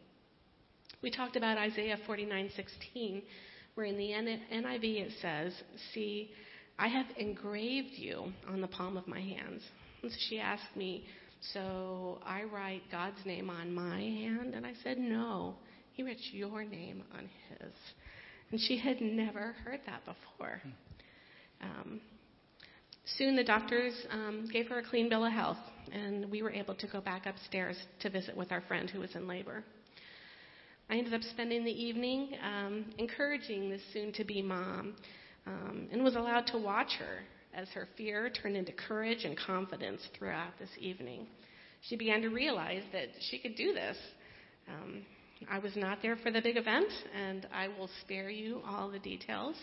We 1.04 1.12
talked 1.12 1.36
about 1.36 1.58
Isaiah 1.58 2.00
49:16, 2.08 3.22
where 3.76 3.86
in 3.86 3.98
the 3.98 4.10
NIV 4.10 5.08
it 5.08 5.12
says, 5.22 5.54
"See, 5.94 6.32
I 6.80 6.88
have 6.88 7.06
engraved 7.18 7.94
you 7.94 8.34
on 8.48 8.62
the 8.62 8.68
palm 8.68 8.98
of 8.98 9.08
my 9.08 9.20
hands. 9.20 9.62
And 10.02 10.12
so 10.12 10.18
she 10.30 10.40
asked 10.40 10.76
me, 10.76 11.06
So 11.54 12.20
I 12.26 12.44
write 12.44 12.84
God's 12.92 13.24
name 13.26 13.50
on 13.50 13.74
my 13.74 14.00
hand? 14.00 14.54
And 14.56 14.66
I 14.66 14.74
said, 14.84 14.98
No. 14.98 15.56
He 15.94 16.04
writes 16.04 16.30
your 16.34 16.64
name 16.66 17.04
on 17.18 17.30
his. 17.50 17.72
And 18.52 18.60
she 18.60 18.78
had 18.78 19.00
never 19.02 19.56
heard 19.64 19.80
that 19.86 20.04
before. 20.06 20.62
Um, 21.62 22.02
soon 23.18 23.36
the 23.36 23.44
doctors 23.44 23.94
um, 24.12 24.48
gave 24.52 24.68
her 24.68 24.80
a 24.80 24.84
clean 24.84 25.08
bill 25.08 25.26
of 25.26 25.32
health, 25.32 25.58
and 25.92 26.30
we 26.30 26.42
were 26.42 26.52
able 26.52 26.76
to 26.76 26.88
go 26.88 27.00
back 27.00 27.26
upstairs 27.26 27.78
to 28.02 28.10
visit 28.10 28.36
with 28.36 28.52
our 28.52 28.62
friend 28.62 28.90
who 28.90 29.00
was 29.00 29.16
in 29.16 29.28
labor. 29.28 29.64
I 30.90 30.98
ended 30.98 31.14
up 31.14 31.22
spending 31.24 31.64
the 31.64 31.72
evening 31.72 32.36
um, 32.44 32.86
encouraging 32.98 33.70
this 33.70 33.82
soon 33.94 34.12
to 34.14 34.24
be 34.24 34.42
mom 34.42 34.96
um, 35.48 35.88
and 35.92 36.04
was 36.04 36.16
allowed 36.16 36.46
to 36.48 36.58
watch 36.58 36.92
her 37.00 37.24
as 37.56 37.70
her 37.70 37.88
fear 37.98 38.30
turned 38.30 38.56
into 38.56 38.72
courage 38.74 39.24
and 39.24 39.38
confidence 39.38 40.02
throughout 40.18 40.52
this 40.60 40.70
evening. 40.80 41.26
She 41.90 41.96
began 41.96 42.22
to 42.22 42.30
realize 42.30 42.84
that 42.94 43.10
she 43.30 43.38
could 43.38 43.56
do 43.56 43.74
this. 43.74 43.98
Um, 44.68 45.04
I 45.50 45.60
was 45.60 45.76
not 45.76 46.00
there 46.02 46.16
for 46.16 46.32
the 46.32 46.42
big 46.42 46.58
event, 46.58 46.88
and 47.16 47.48
I 47.54 47.68
will 47.68 47.90
spare 48.02 48.30
you 48.30 48.62
all 48.68 48.90
the 48.90 49.00
details. 49.00 49.56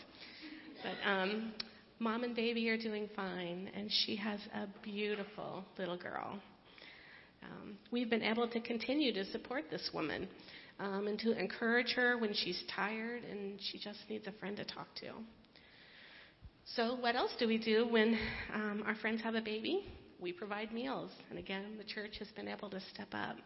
But 0.82 1.10
um, 1.10 1.52
mom 1.98 2.22
and 2.22 2.34
baby 2.36 2.68
are 2.68 2.76
doing 2.76 3.08
fine, 3.16 3.70
and 3.74 3.90
she 3.90 4.14
has 4.16 4.38
a 4.54 4.66
beautiful 4.82 5.64
little 5.78 5.96
girl. 5.96 6.38
Um, 7.42 7.76
we've 7.90 8.10
been 8.10 8.22
able 8.22 8.46
to 8.48 8.60
continue 8.60 9.12
to 9.14 9.24
support 9.32 9.64
this 9.70 9.90
woman 9.92 10.28
um, 10.78 11.08
and 11.08 11.18
to 11.20 11.36
encourage 11.38 11.92
her 11.94 12.18
when 12.18 12.32
she's 12.34 12.62
tired 12.74 13.24
and 13.24 13.58
she 13.60 13.78
just 13.78 13.98
needs 14.08 14.26
a 14.28 14.32
friend 14.32 14.56
to 14.56 14.64
talk 14.64 14.86
to. 15.00 15.10
So, 16.76 16.96
what 17.00 17.16
else 17.16 17.32
do 17.40 17.48
we 17.48 17.58
do 17.58 17.88
when 17.88 18.16
um, 18.54 18.84
our 18.86 18.94
friends 18.94 19.22
have 19.22 19.34
a 19.34 19.40
baby? 19.40 19.84
We 20.22 20.32
provide 20.32 20.72
meals. 20.72 21.10
And 21.30 21.38
again, 21.38 21.76
the 21.78 21.84
church 21.84 22.12
has 22.20 22.28
been 22.28 22.46
able 22.46 22.70
to 22.70 22.80
step 22.94 23.08
up. 23.12 23.36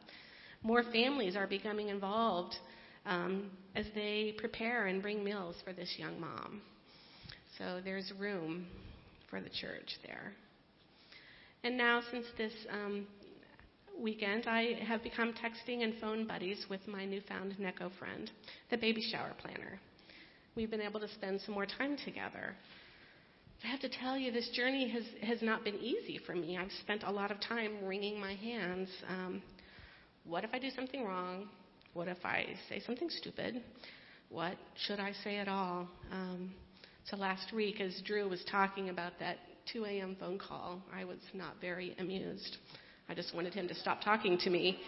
More 0.62 0.82
families 0.82 1.34
are 1.34 1.46
becoming 1.46 1.88
involved 1.88 2.54
um, 3.06 3.50
as 3.74 3.86
they 3.94 4.34
prepare 4.36 4.86
and 4.86 5.00
bring 5.00 5.24
meals 5.24 5.56
for 5.64 5.72
this 5.72 5.94
young 5.96 6.20
mom. 6.20 6.60
So, 7.56 7.80
there's 7.82 8.12
room 8.18 8.66
for 9.30 9.40
the 9.40 9.48
church 9.48 9.96
there. 10.06 10.34
And 11.64 11.78
now, 11.78 12.02
since 12.10 12.26
this 12.36 12.52
um, 12.70 13.06
weekend, 13.98 14.46
I 14.46 14.74
have 14.86 15.02
become 15.02 15.32
texting 15.32 15.82
and 15.82 15.94
phone 15.98 16.26
buddies 16.26 16.66
with 16.68 16.86
my 16.86 17.06
newfound 17.06 17.58
NECO 17.58 17.90
friend, 17.98 18.30
the 18.70 18.76
baby 18.76 19.02
shower 19.10 19.32
planner. 19.38 19.80
We've 20.54 20.70
been 20.70 20.82
able 20.82 21.00
to 21.00 21.08
spend 21.08 21.40
some 21.40 21.54
more 21.54 21.66
time 21.66 21.96
together. 22.04 22.54
I 23.64 23.68
have 23.68 23.80
to 23.80 23.88
tell 23.88 24.16
you, 24.18 24.30
this 24.32 24.48
journey 24.50 24.88
has, 24.90 25.04
has 25.22 25.42
not 25.42 25.64
been 25.64 25.76
easy 25.76 26.20
for 26.24 26.34
me. 26.34 26.58
I've 26.58 26.70
spent 26.82 27.02
a 27.04 27.10
lot 27.10 27.30
of 27.30 27.40
time 27.40 27.84
wringing 27.84 28.20
my 28.20 28.34
hands. 28.34 28.88
Um, 29.08 29.42
what 30.24 30.44
if 30.44 30.50
I 30.52 30.58
do 30.58 30.70
something 30.70 31.04
wrong? 31.04 31.48
What 31.94 32.08
if 32.08 32.18
I 32.24 32.46
say 32.68 32.80
something 32.84 33.08
stupid? 33.08 33.62
What 34.28 34.56
should 34.86 35.00
I 35.00 35.12
say 35.24 35.38
at 35.38 35.48
all? 35.48 35.88
Um, 36.12 36.52
so 37.04 37.16
last 37.16 37.52
week, 37.54 37.80
as 37.80 38.00
Drew 38.04 38.28
was 38.28 38.44
talking 38.50 38.90
about 38.90 39.12
that 39.20 39.38
2 39.72 39.84
a.m. 39.84 40.16
phone 40.20 40.38
call, 40.38 40.82
I 40.94 41.04
was 41.04 41.18
not 41.32 41.54
very 41.60 41.96
amused. 41.98 42.58
I 43.08 43.14
just 43.14 43.34
wanted 43.34 43.54
him 43.54 43.68
to 43.68 43.74
stop 43.74 44.02
talking 44.02 44.36
to 44.38 44.50
me. 44.50 44.78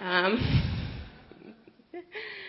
Um, 0.00 0.38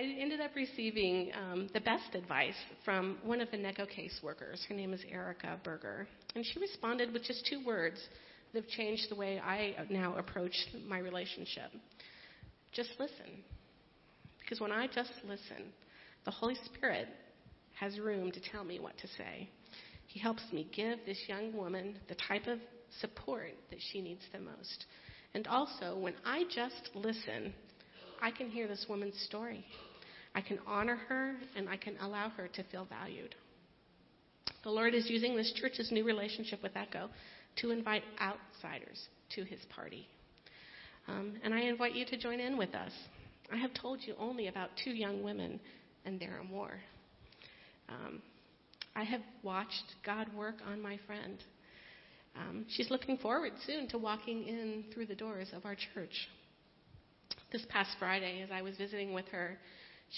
I 0.00 0.16
ended 0.18 0.40
up 0.40 0.52
receiving 0.56 1.30
um, 1.34 1.68
the 1.74 1.80
best 1.80 2.14
advice 2.14 2.54
from 2.86 3.18
one 3.22 3.42
of 3.42 3.50
the 3.50 3.58
NECO 3.58 3.84
case 3.84 4.18
workers. 4.22 4.64
Her 4.66 4.74
name 4.74 4.94
is 4.94 5.02
Erica 5.10 5.60
Berger. 5.62 6.08
And 6.34 6.42
she 6.42 6.58
responded 6.58 7.12
with 7.12 7.22
just 7.22 7.44
two 7.44 7.62
words 7.66 8.00
that 8.54 8.62
have 8.62 8.70
changed 8.70 9.10
the 9.10 9.14
way 9.14 9.38
I 9.38 9.74
now 9.90 10.14
approach 10.16 10.54
my 10.88 11.00
relationship. 11.00 11.70
Just 12.72 12.92
listen. 12.98 13.44
Because 14.38 14.58
when 14.58 14.72
I 14.72 14.86
just 14.86 15.12
listen, 15.22 15.66
the 16.24 16.30
Holy 16.30 16.56
Spirit 16.72 17.08
has 17.78 17.98
room 17.98 18.32
to 18.32 18.40
tell 18.40 18.64
me 18.64 18.80
what 18.80 18.96
to 19.02 19.06
say. 19.18 19.50
He 20.06 20.18
helps 20.18 20.44
me 20.50 20.66
give 20.74 21.00
this 21.04 21.20
young 21.26 21.54
woman 21.54 21.98
the 22.08 22.16
type 22.26 22.46
of 22.46 22.58
support 23.02 23.52
that 23.68 23.80
she 23.92 24.00
needs 24.00 24.22
the 24.32 24.40
most. 24.40 24.86
And 25.34 25.46
also, 25.46 25.98
when 25.98 26.14
I 26.24 26.44
just 26.44 26.88
listen, 26.94 27.52
I 28.22 28.30
can 28.30 28.48
hear 28.48 28.66
this 28.66 28.86
woman's 28.88 29.20
story. 29.26 29.66
I 30.34 30.40
can 30.40 30.58
honor 30.66 30.96
her 31.08 31.34
and 31.56 31.68
I 31.68 31.76
can 31.76 31.96
allow 32.00 32.28
her 32.30 32.48
to 32.48 32.62
feel 32.64 32.86
valued. 32.86 33.34
The 34.62 34.70
Lord 34.70 34.94
is 34.94 35.08
using 35.08 35.36
this 35.36 35.52
church's 35.52 35.90
new 35.90 36.04
relationship 36.04 36.62
with 36.62 36.74
NECO 36.74 37.08
to 37.56 37.70
invite 37.70 38.02
outsiders 38.20 39.08
to 39.34 39.44
his 39.44 39.60
party. 39.74 40.06
Um, 41.08 41.34
and 41.42 41.54
I 41.54 41.60
invite 41.60 41.94
you 41.94 42.04
to 42.06 42.16
join 42.16 42.40
in 42.40 42.56
with 42.56 42.74
us. 42.74 42.92
I 43.52 43.56
have 43.56 43.74
told 43.74 44.00
you 44.02 44.14
only 44.18 44.46
about 44.46 44.70
two 44.84 44.90
young 44.90 45.22
women, 45.22 45.58
and 46.04 46.20
there 46.20 46.38
are 46.38 46.44
more. 46.44 46.78
Um, 47.88 48.22
I 48.94 49.02
have 49.04 49.22
watched 49.42 49.94
God 50.04 50.28
work 50.34 50.56
on 50.70 50.80
my 50.80 50.98
friend. 51.06 51.38
Um, 52.36 52.66
she's 52.68 52.90
looking 52.90 53.16
forward 53.18 53.52
soon 53.66 53.88
to 53.88 53.98
walking 53.98 54.46
in 54.46 54.84
through 54.92 55.06
the 55.06 55.14
doors 55.14 55.48
of 55.52 55.64
our 55.64 55.74
church. 55.94 56.28
This 57.50 57.64
past 57.68 57.90
Friday, 57.98 58.42
as 58.42 58.50
I 58.52 58.62
was 58.62 58.76
visiting 58.76 59.12
with 59.12 59.26
her, 59.28 59.58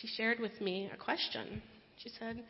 she 0.00 0.06
shared 0.06 0.40
with 0.40 0.60
me 0.60 0.90
a 0.92 0.96
question. 0.96 1.62
She 1.98 2.10
said, 2.18 2.42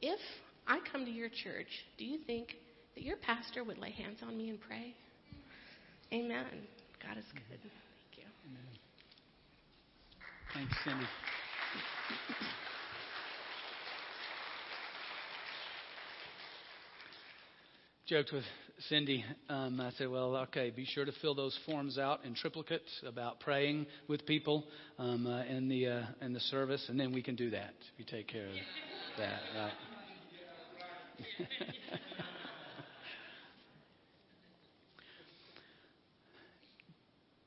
If 0.00 0.20
I 0.66 0.78
come 0.90 1.04
to 1.04 1.10
your 1.10 1.28
church, 1.28 1.68
do 1.98 2.04
you 2.04 2.18
think 2.26 2.54
that 2.94 3.02
your 3.02 3.16
pastor 3.16 3.64
would 3.64 3.78
lay 3.78 3.90
hands 3.90 4.18
on 4.22 4.36
me 4.36 4.50
and 4.50 4.60
pray? 4.60 4.94
Amen. 6.12 6.46
God 7.02 7.16
is 7.16 7.24
good. 7.32 7.58
Thank 7.60 8.18
you. 8.18 8.24
Amen. 8.46 8.62
Thanks, 10.54 10.76
Cindy. 10.84 11.06
Joked 18.12 18.30
with 18.30 18.44
Cindy. 18.90 19.24
Um, 19.48 19.80
I 19.80 19.90
said, 19.92 20.10
"Well, 20.10 20.36
okay, 20.36 20.68
be 20.68 20.84
sure 20.84 21.06
to 21.06 21.12
fill 21.22 21.34
those 21.34 21.58
forms 21.64 21.96
out 21.96 22.26
in 22.26 22.34
triplicate 22.34 22.82
about 23.06 23.40
praying 23.40 23.86
with 24.06 24.26
people 24.26 24.66
um, 24.98 25.26
uh, 25.26 25.44
in 25.44 25.66
the 25.70 25.86
uh, 25.86 26.02
in 26.20 26.34
the 26.34 26.40
service, 26.40 26.84
and 26.90 27.00
then 27.00 27.14
we 27.14 27.22
can 27.22 27.36
do 27.36 27.48
that. 27.48 27.72
You 27.96 28.04
take 28.04 28.28
care 28.28 28.48
of 28.48 28.52
that, 29.16 29.40
right?" 29.56 29.72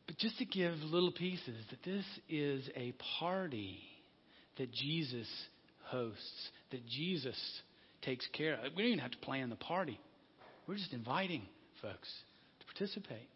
but 0.07 0.17
just 0.17 0.39
to 0.39 0.45
give 0.45 0.73
little 0.81 1.11
pieces, 1.11 1.63
that 1.69 1.83
this 1.83 2.05
is 2.27 2.67
a 2.75 2.91
party 3.19 3.81
that 4.57 4.71
Jesus 4.71 5.27
hosts, 5.83 6.49
that 6.71 6.83
Jesus 6.87 7.37
takes 8.01 8.27
care 8.33 8.55
of. 8.55 8.73
We 8.75 8.81
don't 8.81 8.93
even 8.93 8.97
have 8.97 9.11
to 9.11 9.19
plan 9.19 9.51
the 9.51 9.57
party. 9.57 9.99
We're 10.67 10.75
just 10.75 10.93
inviting 10.93 11.43
folks 11.81 12.09
to 12.59 12.65
participate. 12.65 13.29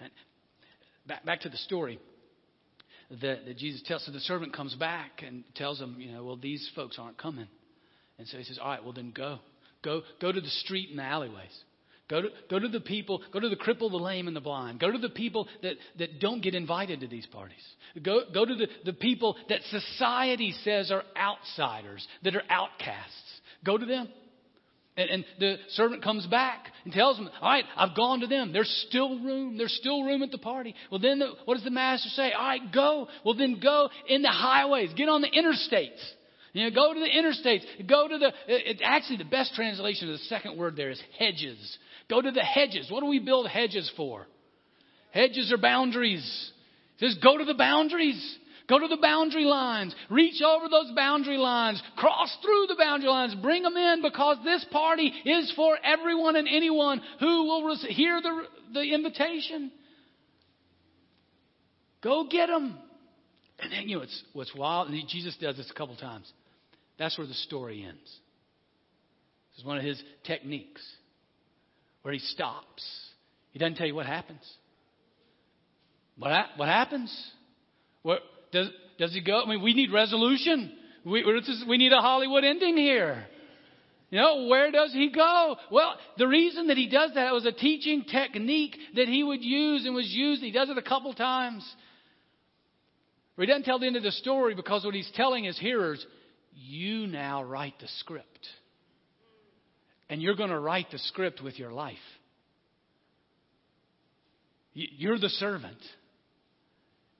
And 0.00 0.10
back, 1.06 1.24
back 1.24 1.40
to 1.42 1.48
the 1.48 1.56
story 1.58 1.98
that, 3.10 3.44
that 3.46 3.56
Jesus 3.56 3.82
tells. 3.86 4.04
So 4.06 4.12
the 4.12 4.20
servant 4.20 4.54
comes 4.54 4.74
back 4.74 5.22
and 5.26 5.44
tells 5.54 5.80
him, 5.80 5.96
you 5.98 6.12
know, 6.12 6.24
well, 6.24 6.36
these 6.36 6.68
folks 6.74 6.98
aren't 6.98 7.18
coming. 7.18 7.48
And 8.18 8.26
so 8.28 8.38
he 8.38 8.44
says, 8.44 8.58
all 8.60 8.70
right, 8.70 8.82
well, 8.82 8.92
then 8.92 9.12
go. 9.14 9.38
Go, 9.82 10.02
go 10.20 10.32
to 10.32 10.40
the 10.40 10.48
street 10.48 10.90
and 10.90 10.98
the 10.98 11.04
alleyways. 11.04 11.52
Go 12.08 12.22
to, 12.22 12.28
go 12.48 12.58
to 12.60 12.68
the 12.68 12.80
people, 12.80 13.20
go 13.32 13.40
to 13.40 13.48
the 13.48 13.56
cripple, 13.56 13.90
the 13.90 13.96
lame, 13.96 14.28
and 14.28 14.36
the 14.36 14.40
blind. 14.40 14.78
Go 14.78 14.92
to 14.92 14.98
the 14.98 15.08
people 15.08 15.48
that, 15.62 15.74
that 15.98 16.20
don't 16.20 16.40
get 16.40 16.54
invited 16.54 17.00
to 17.00 17.08
these 17.08 17.26
parties. 17.26 17.62
Go, 18.00 18.20
go 18.32 18.44
to 18.44 18.54
the, 18.54 18.68
the 18.84 18.92
people 18.92 19.36
that 19.48 19.60
society 19.70 20.54
says 20.62 20.92
are 20.92 21.02
outsiders, 21.16 22.06
that 22.22 22.36
are 22.36 22.44
outcasts. 22.48 23.40
Go 23.64 23.76
to 23.76 23.84
them. 23.84 24.08
And, 24.96 25.10
and, 25.10 25.24
the 25.38 25.56
servant 25.70 26.02
comes 26.02 26.26
back 26.26 26.68
and 26.84 26.92
tells 26.92 27.18
him, 27.18 27.28
All 27.40 27.50
right, 27.50 27.64
I've 27.76 27.94
gone 27.94 28.20
to 28.20 28.26
them. 28.26 28.52
There's 28.52 28.86
still 28.88 29.18
room. 29.18 29.58
There's 29.58 29.74
still 29.74 30.02
room 30.02 30.22
at 30.22 30.30
the 30.30 30.38
party. 30.38 30.74
Well, 30.90 31.00
then 31.00 31.18
the, 31.18 31.32
what 31.44 31.54
does 31.54 31.64
the 31.64 31.70
master 31.70 32.08
say? 32.10 32.32
All 32.32 32.46
right, 32.46 32.72
go. 32.72 33.08
Well, 33.24 33.34
then 33.34 33.60
go 33.62 33.90
in 34.08 34.22
the 34.22 34.30
highways. 34.30 34.94
Get 34.94 35.08
on 35.08 35.20
the 35.20 35.28
interstates. 35.28 36.00
You 36.54 36.64
know, 36.64 36.74
go 36.74 36.94
to 36.94 37.00
the 37.00 37.06
interstates. 37.06 37.86
Go 37.86 38.08
to 38.08 38.16
the, 38.16 38.32
it, 38.48 38.80
actually, 38.82 39.18
the 39.18 39.24
best 39.24 39.54
translation 39.54 40.08
of 40.08 40.18
the 40.18 40.24
second 40.24 40.56
word 40.56 40.74
there 40.74 40.88
is 40.88 41.00
hedges. 41.18 41.78
Go 42.08 42.22
to 42.22 42.30
the 42.30 42.40
hedges. 42.40 42.90
What 42.90 43.00
do 43.00 43.06
we 43.06 43.18
build 43.18 43.46
hedges 43.46 43.92
for? 43.94 44.26
Hedges 45.10 45.52
are 45.52 45.58
boundaries. 45.58 46.50
It 46.98 47.00
says, 47.00 47.18
go 47.22 47.36
to 47.36 47.44
the 47.44 47.54
boundaries. 47.54 48.38
Go 48.68 48.80
to 48.80 48.88
the 48.88 48.96
boundary 48.96 49.44
lines. 49.44 49.94
Reach 50.10 50.42
over 50.42 50.68
those 50.68 50.90
boundary 50.96 51.36
lines. 51.36 51.80
Cross 51.96 52.36
through 52.42 52.66
the 52.68 52.76
boundary 52.76 53.08
lines. 53.08 53.34
Bring 53.36 53.62
them 53.62 53.76
in 53.76 54.02
because 54.02 54.38
this 54.44 54.64
party 54.72 55.12
is 55.24 55.52
for 55.54 55.78
everyone 55.84 56.34
and 56.34 56.48
anyone 56.48 57.00
who 57.20 57.44
will 57.44 57.76
hear 57.88 58.20
the, 58.20 58.42
the 58.74 58.94
invitation. 58.94 59.70
Go 62.02 62.26
get 62.28 62.48
them. 62.48 62.76
And 63.58 63.72
then, 63.72 63.88
you 63.88 63.96
know, 63.96 64.02
it's, 64.02 64.22
what's 64.32 64.54
wild, 64.54 64.88
and 64.88 65.08
Jesus 65.08 65.36
does 65.40 65.56
this 65.56 65.70
a 65.70 65.74
couple 65.74 65.96
times. 65.96 66.30
That's 66.98 67.16
where 67.16 67.26
the 67.26 67.34
story 67.34 67.84
ends. 67.86 68.04
This 69.52 69.60
is 69.60 69.64
one 69.64 69.78
of 69.78 69.84
his 69.84 70.02
techniques 70.24 70.82
where 72.02 72.12
he 72.12 72.20
stops. 72.20 72.84
He 73.52 73.58
doesn't 73.58 73.76
tell 73.76 73.86
you 73.86 73.94
what 73.94 74.06
happens. 74.06 74.42
What, 76.18 76.32
what 76.56 76.68
happens? 76.68 77.30
What, 78.02 78.20
does, 78.52 78.68
does 78.98 79.12
he 79.12 79.20
go? 79.20 79.42
I 79.42 79.48
mean, 79.48 79.62
we 79.62 79.74
need 79.74 79.92
resolution. 79.92 80.72
We, 81.04 81.24
we 81.68 81.78
need 81.78 81.92
a 81.92 82.00
Hollywood 82.00 82.44
ending 82.44 82.76
here. 82.76 83.26
You 84.10 84.20
know, 84.20 84.46
where 84.46 84.70
does 84.70 84.92
he 84.92 85.10
go? 85.10 85.56
Well, 85.70 85.94
the 86.16 86.28
reason 86.28 86.68
that 86.68 86.76
he 86.76 86.88
does 86.88 87.12
that 87.14 87.32
was 87.32 87.44
a 87.44 87.52
teaching 87.52 88.04
technique 88.04 88.76
that 88.94 89.08
he 89.08 89.24
would 89.24 89.42
use 89.42 89.84
and 89.84 89.94
was 89.94 90.08
used. 90.08 90.42
He 90.42 90.52
does 90.52 90.70
it 90.70 90.78
a 90.78 90.82
couple 90.82 91.12
times. 91.12 91.68
But 93.36 93.42
He 93.42 93.46
doesn't 93.48 93.64
tell 93.64 93.78
the 93.78 93.86
end 93.86 93.96
of 93.96 94.02
the 94.02 94.12
story 94.12 94.54
because 94.54 94.84
what 94.84 94.94
he's 94.94 95.10
telling 95.14 95.44
his 95.44 95.58
hearers, 95.58 96.04
you 96.54 97.06
now 97.06 97.42
write 97.42 97.74
the 97.80 97.88
script. 97.98 98.48
And 100.08 100.22
you're 100.22 100.36
going 100.36 100.50
to 100.50 100.58
write 100.58 100.90
the 100.92 100.98
script 100.98 101.42
with 101.42 101.58
your 101.58 101.72
life. 101.72 101.96
You're 104.72 105.18
the 105.18 105.28
servant. 105.30 105.78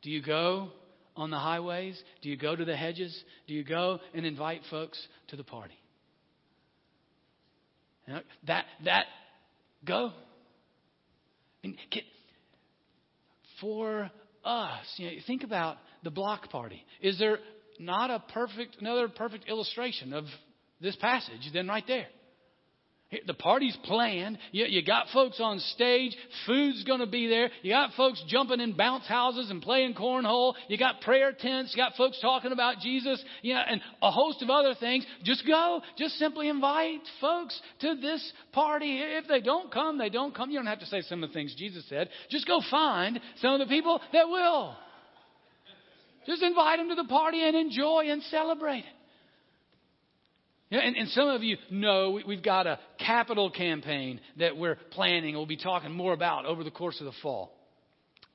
Do 0.03 0.11
you 0.11 0.23
go 0.23 0.71
on 1.17 1.31
the 1.31 1.39
highways? 1.39 2.01
Do 2.23 2.29
you 2.29 2.37
go 2.37 2.55
to 2.55 2.65
the 2.65 2.77
hedges? 2.77 3.17
Do 3.47 3.55
you 3.55 3.65
go 3.65 3.99
and 4.15 4.27
invite 4.27 4.63
folks 4.71 4.99
to 5.29 5.37
the 5.37 5.45
party? 5.45 5.79
That 8.47 8.65
that 8.85 9.07
go. 9.85 10.13
Mean, 11.65 11.77
for 13.61 14.11
us, 14.45 14.85
you 14.97 15.07
know, 15.07 15.13
think 15.27 15.43
about 15.43 15.79
the 16.05 16.11
block 16.11 16.51
party. 16.51 16.85
Is 17.01 17.19
there 17.19 17.39
not 17.81 18.11
a 18.11 18.23
perfect 18.33 18.77
another 18.81 19.09
perfect 19.09 19.49
illustration 19.49 20.13
of 20.13 20.25
this 20.81 20.95
passage? 20.97 21.51
Then 21.53 21.67
right 21.67 21.85
there. 21.87 22.07
The 23.27 23.35
party's 23.35 23.77
planned. 23.85 24.39
You, 24.53 24.67
you 24.67 24.85
got 24.85 25.07
folks 25.13 25.41
on 25.41 25.59
stage. 25.59 26.17
Food's 26.47 26.85
going 26.85 27.01
to 27.01 27.07
be 27.07 27.29
there. 27.29 27.51
You 27.63 27.73
got 27.73 27.93
folks 27.95 28.23
jumping 28.29 28.61
in 28.61 28.73
bounce 28.73 29.07
houses 29.07 29.51
and 29.51 29.63
playing 29.63 29.95
cornhole. 29.95 30.55
You 30.69 30.79
got 30.79 31.01
prayer 31.01 31.33
tents. 31.33 31.73
You 31.75 31.83
got 31.83 31.95
folks 31.97 32.21
talking 32.21 32.53
about 32.53 32.79
Jesus. 32.81 33.23
You 33.43 33.55
know, 33.55 33.63
and 33.69 33.81
a 34.03 34.11
host 34.11 34.43
of 34.43 34.51
other 34.51 34.75
things. 34.79 35.07
Just 35.25 35.47
go. 35.47 35.83
Just 35.97 36.19
simply 36.19 36.49
invite 36.49 37.01
folks 37.21 37.61
to 37.81 37.95
this 37.97 38.33
party. 38.53 39.01
If 39.01 39.29
they 39.29 39.41
don't 39.41 39.73
come, 39.73 39.99
they 39.99 40.11
don't 40.11 40.35
come. 40.35 40.51
You 40.51 40.59
don't 40.59 40.67
have 40.67 40.81
to 40.81 40.87
say 40.87 41.03
some 41.03 41.23
of 41.23 41.31
the 41.31 41.35
things 41.35 41.55
Jesus 41.57 41.85
said. 41.89 42.09
Just 42.31 42.47
go 42.47 42.61
find 42.71 43.21
some 43.41 43.55
of 43.55 43.61
the 43.61 43.67
people 43.67 44.01
that 44.13 44.29
will. 44.29 44.77
Just 46.27 46.43
invite 46.43 46.79
them 46.79 46.89
to 46.89 46.97
the 46.97 47.05
party 47.05 47.47
and 47.47 47.57
enjoy 47.57 48.07
and 48.09 48.23
celebrate. 48.25 48.85
And, 50.71 50.97
and, 50.97 51.09
some 51.11 51.29
of 51.29 51.45
you 51.45 51.59
know 51.71 52.21
we, 52.27 52.35
have 52.35 52.45
got 52.45 52.67
a 52.67 52.81
capital 52.99 53.51
campaign 53.51 54.21
that 54.39 54.57
we're 54.57 54.77
planning. 54.91 55.31
and 55.31 55.37
We'll 55.37 55.47
be 55.47 55.57
talking 55.57 55.93
more 55.93 56.13
about 56.13 56.45
over 56.45 56.65
the 56.65 56.73
course 56.73 56.99
of 56.99 57.07
the 57.07 57.13
fall. 57.23 57.53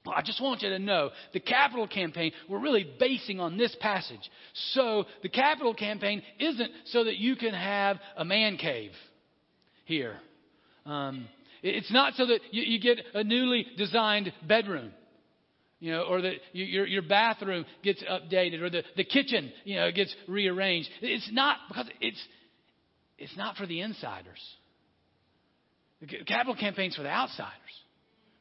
Well, 0.06 0.15
I 0.17 0.22
just 0.22 0.41
want 0.41 0.62
you 0.62 0.70
to 0.70 0.80
know 0.80 1.12
the 1.34 1.41
capital 1.41 1.88
campaign 1.88 2.32
we're 2.50 2.62
really 2.62 2.89
basing 3.00 3.39
on 3.39 3.58
this 3.58 3.76
passage. 3.82 4.32
So 4.74 5.06
the 5.22 5.30
capital 5.30 5.74
campaign 5.74 6.24
isn't 6.39 6.72
so 6.86 7.04
that 7.04 7.17
you 7.17 7.36
can 7.36 7.54
have 7.54 7.98
a 8.15 8.26
man 8.26 8.58
cave 8.58 8.94
here. 9.86 10.17
Um, 10.86 11.28
it's 11.62 11.91
not 11.91 12.13
so 12.15 12.26
that 12.26 12.39
you, 12.52 12.63
you 12.63 12.80
get 12.80 13.06
a 13.13 13.24
newly 13.24 13.67
designed 13.78 14.34
bedroom 14.48 14.91
you 15.82 15.91
know, 15.91 16.04
or 16.04 16.22
that 16.22 16.36
your, 16.54 16.86
your 16.86 17.02
bathroom 17.02 17.65
gets 17.84 18.02
updated, 18.04 18.62
or 18.62 18.70
the, 18.70 18.84
the 18.96 19.04
kitchen, 19.04 19.52
you 19.65 19.76
know, 19.76 19.91
gets 19.91 20.15
rearranged. 20.28 20.89
It's 21.02 21.30
not 21.34 21.58
because 21.67 21.88
it's, 22.00 22.24
it's 23.17 23.36
not 23.36 23.58
for 23.58 23.65
the 23.65 23.82
insiders. 23.82 24.39
The 26.00 26.24
capital 26.26 26.56
campaign's 26.56 26.96
for 26.96 27.02
the 27.02 27.10
outsiders. 27.10 27.52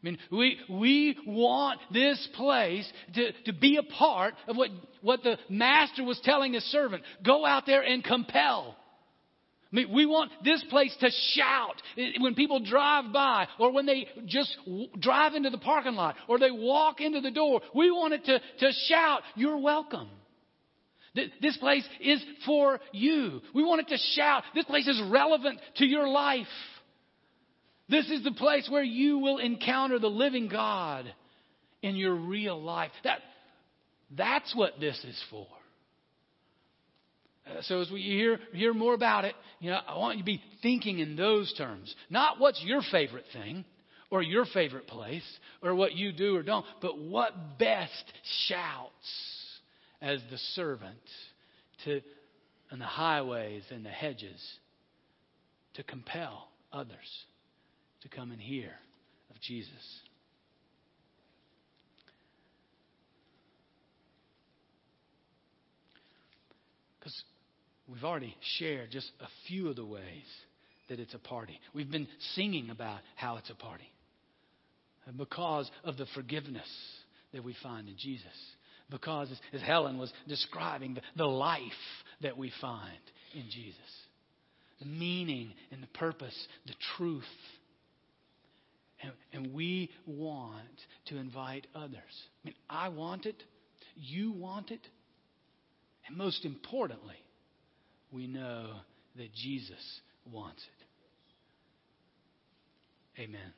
I 0.03 0.07
mean, 0.07 0.19
we, 0.31 0.59
we 0.69 1.19
want 1.27 1.81
this 1.93 2.29
place 2.37 2.91
to, 3.15 3.33
to 3.47 3.53
be 3.55 3.79
a 3.79 3.83
part 3.83 4.35
of 4.47 4.57
what, 4.57 4.71
what 5.01 5.23
the 5.23 5.39
master 5.49 6.05
was 6.05 6.21
telling 6.23 6.53
his 6.53 6.65
servant. 6.65 7.03
Go 7.25 7.47
out 7.47 7.65
there 7.67 7.83
and 7.83 8.05
compel. 8.05 8.77
I 9.73 9.77
mean, 9.77 9.93
we 9.93 10.05
want 10.05 10.33
this 10.43 10.65
place 10.69 10.95
to 11.01 11.11
shout 11.35 11.81
when 12.19 12.35
people 12.35 12.59
drive 12.61 13.13
by 13.13 13.47
or 13.59 13.73
when 13.73 13.87
they 13.87 14.09
just 14.27 14.57
drive 14.99 15.35
into 15.35 15.51
the 15.51 15.59
parking 15.59 15.95
lot 15.95 16.17
or 16.27 16.39
they 16.41 16.51
walk 16.51 17.01
into 17.01 17.21
the 17.21 17.31
door. 17.31 17.61
We 17.75 17.91
want 17.91 18.15
it 18.15 18.25
to, 18.25 18.41
to 18.41 18.73
shout, 18.89 19.23
You're 19.37 19.59
welcome. 19.59 20.09
This 21.15 21.57
place 21.59 21.85
is 22.01 22.23
for 22.47 22.81
you. 22.93 23.41
We 23.55 23.65
want 23.65 23.81
it 23.83 23.89
to 23.89 23.99
shout, 24.15 24.43
This 24.55 24.65
place 24.65 24.89
is 24.89 25.01
relevant 25.09 25.61
to 25.77 25.87
your 25.87 26.09
life. 26.09 26.47
This 27.89 28.09
is 28.11 28.23
the 28.23 28.33
place 28.33 28.69
where 28.71 28.85
you 28.85 29.19
will 29.19 29.39
encounter 29.39 29.99
the 29.99 30.09
living 30.09 30.49
God 30.49 31.13
in 31.83 31.97
your 31.97 32.15
real 32.15 32.61
life. 32.61 32.93
That, 33.03 33.19
that's 34.17 34.55
what 34.55 34.79
this 34.79 35.05
is 35.05 35.21
for. 35.31 35.47
Uh, 37.47 37.63
so 37.63 37.81
as 37.81 37.91
we 37.91 38.03
hear, 38.03 38.39
hear 38.53 38.75
more 38.75 38.95
about 38.95 39.25
it, 39.25 39.35
you 39.61 39.71
know, 39.71 39.79
I 39.87 39.97
want 39.99 40.19
you 40.19 40.23
to 40.23 40.27
be 40.27 40.43
thinking 40.63 40.99
in 40.99 41.17
those 41.17 41.53
terms. 41.55 41.95
Not 42.09 42.39
what's 42.39 42.63
your 42.63 42.83
favorite 42.91 43.27
thing 43.33 43.65
or 44.11 44.23
your 44.23 44.45
favorite 44.47 44.87
place 44.87 45.27
or 45.63 45.75
what 45.75 45.95
you 45.95 46.13
do 46.13 46.37
or 46.37 46.43
don't, 46.43 46.67
but 46.83 46.99
what 46.99 47.59
best 47.59 48.05
shouts 48.47 48.91
as 50.03 50.21
the 50.31 50.39
servant 50.55 50.99
to 51.85 52.01
on 52.73 52.79
the 52.79 52.85
highways 52.85 53.65
and 53.71 53.85
the 53.85 53.91
hedges 53.91 54.41
to 55.75 55.83
compel 55.83 56.49
others 56.73 57.25
to 58.03 58.09
come 58.09 58.31
and 58.31 58.41
hear 58.41 58.73
of 59.31 59.41
Jesus. 59.41 59.69
Because 66.99 67.23
we've 67.91 68.05
already 68.05 68.37
shared 68.59 68.91
just 68.91 69.11
a 69.21 69.29
few 69.49 69.69
of 69.69 69.77
the 69.77 69.85
ways 69.85 70.27
that 70.89 71.01
it's 71.01 71.15
a 71.15 71.19
party. 71.19 71.59
We've 71.75 71.91
been 71.91 72.09
singing 72.35 72.71
about 72.71 73.01
how 73.17 73.37
it's 73.37 73.51
a 73.51 73.55
party. 73.55 73.91
Because 75.17 75.71
of 75.83 75.97
the 75.97 76.07
forgiveness 76.15 76.69
that 77.33 77.43
we 77.43 77.55
find 77.63 77.89
in 77.89 77.97
Jesus. 77.97 78.27
Because, 78.91 79.29
as 79.53 79.61
Helen 79.61 79.99
was 79.99 80.13
describing, 80.29 80.95
the, 80.95 81.01
the 81.17 81.27
life 81.27 81.61
that 82.23 82.37
we 82.37 82.53
find 82.61 82.99
in 83.35 83.45
Jesus. 83.45 83.77
The 84.81 84.87
meaning 84.87 85.53
and 85.71 85.83
the 85.83 85.89
purpose, 85.89 86.35
the 86.67 86.75
truth. 86.97 87.23
And, 89.03 89.13
and 89.33 89.55
we 89.55 89.91
want 90.07 90.65
to 91.07 91.17
invite 91.17 91.67
others. 91.75 91.95
I 91.95 92.49
mean, 92.49 92.55
I 92.69 92.89
want 92.89 93.27
it. 93.27 93.43
You 93.97 94.33
want 94.33 94.71
it. 94.71 94.81
And 96.07 96.17
most 96.17 96.45
importantly, 96.45 97.17
we 98.13 98.27
know 98.27 98.67
that 99.17 99.33
Jesus 99.35 100.01
wants 100.31 100.63
it. 100.63 100.81
Amen. 103.23 103.53